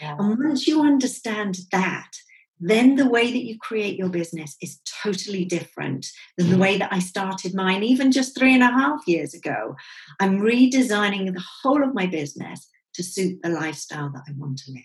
Yeah. 0.00 0.16
And 0.18 0.38
once 0.38 0.66
you 0.66 0.82
understand 0.82 1.58
that, 1.72 2.10
then 2.58 2.96
the 2.96 3.08
way 3.08 3.30
that 3.30 3.44
you 3.44 3.58
create 3.58 3.98
your 3.98 4.08
business 4.08 4.56
is 4.62 4.80
totally 5.02 5.44
different 5.44 6.06
than 6.38 6.50
the 6.50 6.58
way 6.58 6.78
that 6.78 6.92
I 6.92 7.00
started 7.00 7.54
mine, 7.54 7.82
even 7.82 8.12
just 8.12 8.36
three 8.36 8.54
and 8.54 8.62
a 8.62 8.66
half 8.66 9.06
years 9.06 9.34
ago. 9.34 9.76
I'm 10.20 10.40
redesigning 10.40 11.32
the 11.34 11.44
whole 11.62 11.82
of 11.82 11.94
my 11.94 12.06
business 12.06 12.68
to 12.94 13.02
suit 13.02 13.40
the 13.42 13.50
lifestyle 13.50 14.10
that 14.10 14.24
I 14.26 14.32
want 14.36 14.58
to 14.60 14.72
live. 14.72 14.82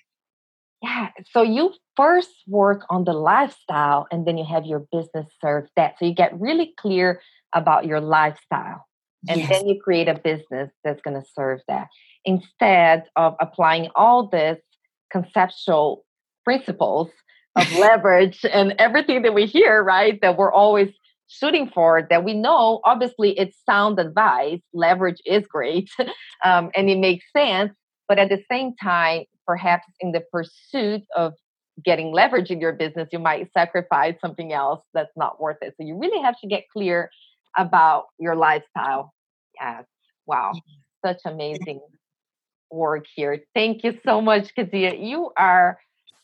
Yeah. 0.82 1.10
So 1.32 1.44
you 1.44 1.74
first 1.96 2.32
work 2.48 2.82
on 2.90 3.04
the 3.04 3.14
lifestyle 3.14 4.08
and 4.12 4.26
then 4.26 4.38
you 4.38 4.46
have 4.46 4.66
your 4.66 4.86
business 4.92 5.28
serve 5.40 5.68
that. 5.76 5.96
So 6.00 6.06
you 6.06 6.16
get 6.16 6.40
really 6.40 6.74
clear 6.78 7.22
about 7.54 7.86
your 7.86 8.00
lifestyle. 8.00 8.86
And 9.30 9.42
yes. 9.42 9.50
then 9.50 9.68
you 9.68 9.80
create 9.80 10.08
a 10.08 10.16
business 10.16 10.72
that's 10.84 11.02
going 11.02 11.22
to 11.22 11.28
serve 11.36 11.60
that 11.68 11.88
instead 12.26 13.04
of 13.16 13.36
applying 13.40 13.90
all 13.96 14.28
this 14.28 14.58
conceptual 15.12 16.04
principles 16.44 17.10
of 17.56 17.72
leverage 17.78 18.44
and 18.52 18.74
everything 18.80 19.22
that 19.22 19.36
we 19.36 19.46
hear, 19.46 19.84
right? 19.84 20.20
That 20.22 20.38
we're 20.38 20.52
always 20.52 20.90
shooting 21.28 21.70
for 21.74 22.06
that 22.10 22.26
we 22.26 22.34
know 22.34 22.82
obviously 22.84 23.38
it's 23.40 23.58
sound 23.66 23.98
advice 23.98 24.60
leverage 24.74 25.22
is 25.26 25.48
great 25.48 25.90
um, 26.46 26.70
and 26.76 26.90
it 26.90 26.98
makes 26.98 27.24
sense 27.36 27.72
but 28.10 28.20
at 28.20 28.28
the 28.28 28.44
same 28.52 28.76
time 28.76 29.24
perhaps 29.52 29.84
in 30.00 30.14
the 30.14 30.22
pursuit 30.32 31.04
of 31.14 31.34
getting 31.84 32.14
leverage 32.14 32.52
in 32.52 32.62
your 32.62 32.72
business, 32.72 33.10
you 33.12 33.20
might 33.20 33.52
sacrifice 33.52 34.16
something 34.22 34.54
else 34.54 34.82
that's 34.94 35.12
not 35.18 35.42
worth 35.42 35.58
it. 35.62 35.74
So 35.76 35.86
you 35.86 36.00
really 36.00 36.22
have 36.24 36.40
to 36.40 36.48
get 36.48 36.64
clear 36.72 37.10
about 37.58 38.06
your 38.18 38.36
lifestyle. 38.36 39.14
Yes. 39.60 39.84
Wow. 40.26 40.54
Such 41.06 41.18
amazing 41.26 41.82
work 42.72 43.06
here. 43.14 43.40
Thank 43.54 43.84
you 43.84 44.00
so 44.06 44.22
much, 44.22 44.56
Kadzia. 44.56 45.06
You 45.06 45.32
are 45.36 45.78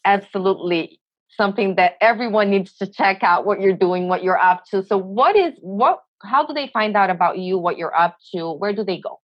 absolutely 0.06 1.02
something 1.36 1.76
that 1.76 1.96
everyone 2.00 2.50
needs 2.50 2.78
to 2.78 2.88
check 2.88 3.24
out 3.24 3.46
what 3.46 3.60
you're 3.60 3.76
doing, 3.76 4.08
what 4.08 4.24
you're 4.24 4.42
up 4.42 4.64
to. 4.72 4.86
So 4.86 4.98
what 4.98 5.36
is 5.36 5.52
what 5.60 6.00
how 6.24 6.46
do 6.48 6.54
they 6.54 6.70
find 6.70 6.96
out 6.96 7.10
about 7.10 7.40
you, 7.40 7.58
what 7.58 7.78
you're 7.78 7.96
up 7.96 8.16
to? 8.34 8.54
Where 8.54 8.72
do 8.72 8.86
they 8.86 9.02
go? 9.02 9.20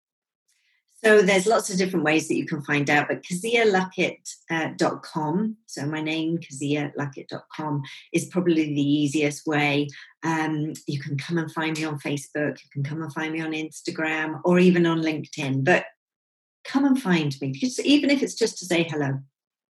So 1.04 1.22
there's 1.22 1.46
lots 1.46 1.70
of 1.70 1.78
different 1.78 2.06
ways 2.06 2.30
that 2.30 2.38
you 2.38 2.46
can 2.46 2.62
find 2.62 2.90
out, 2.90 3.10
but 3.10 3.24
kezialuckett.com, 3.24 4.78
uh, 4.80 5.64
so 5.66 5.86
my 5.86 6.02
name, 6.02 6.38
kezialuckett.com, 6.38 7.84
is 8.14 8.26
probably 8.28 8.74
the 8.74 8.82
easiest 8.82 9.46
way. 9.46 9.90
Um, 10.24 10.72
you 10.88 11.02
can 11.02 11.18
come 11.18 11.38
and 11.38 11.52
find 11.52 11.78
me 11.78 11.84
on 11.84 12.00
Facebook, 12.00 12.64
you 12.64 12.70
can 12.72 12.84
come 12.84 13.02
and 13.02 13.12
find 13.12 13.34
me 13.34 13.42
on 13.42 13.52
Instagram, 13.52 14.40
or 14.46 14.60
even 14.60 14.86
on 14.86 15.02
LinkedIn. 15.02 15.66
But 15.66 15.88
come 16.64 16.86
and 16.86 17.02
find 17.02 17.36
me, 17.42 17.54
even 17.84 18.10
if 18.10 18.24
it's 18.24 18.36
just 18.36 18.58
to 18.60 18.66
say 18.66 18.84
hello. 18.84 19.20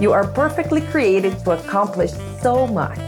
You 0.00 0.12
are 0.12 0.26
perfectly 0.26 0.80
created 0.80 1.38
to 1.44 1.52
accomplish 1.52 2.10
so 2.40 2.66
much. 2.66 2.98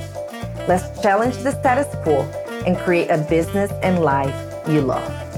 Let's 0.68 1.00
challenge 1.02 1.37
the 1.38 1.50
status 1.52 1.88
quo 2.02 2.22
and 2.66 2.79
create 2.79 3.11
a 3.11 3.18
business 3.18 3.70
and 3.83 4.03
life 4.03 4.35
you 4.68 4.81
love. 4.81 5.33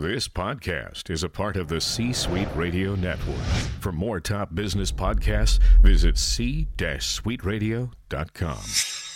This 0.00 0.28
podcast 0.28 1.10
is 1.10 1.22
a 1.22 1.28
part 1.28 1.56
of 1.56 1.68
the 1.68 1.80
C 1.80 2.12
Suite 2.12 2.48
Radio 2.54 2.94
Network. 2.94 3.44
For 3.80 3.92
more 3.92 4.18
top 4.18 4.54
business 4.54 4.90
podcasts, 4.90 5.58
visit 5.82 6.16
c-suiteradio.com. 6.16 9.09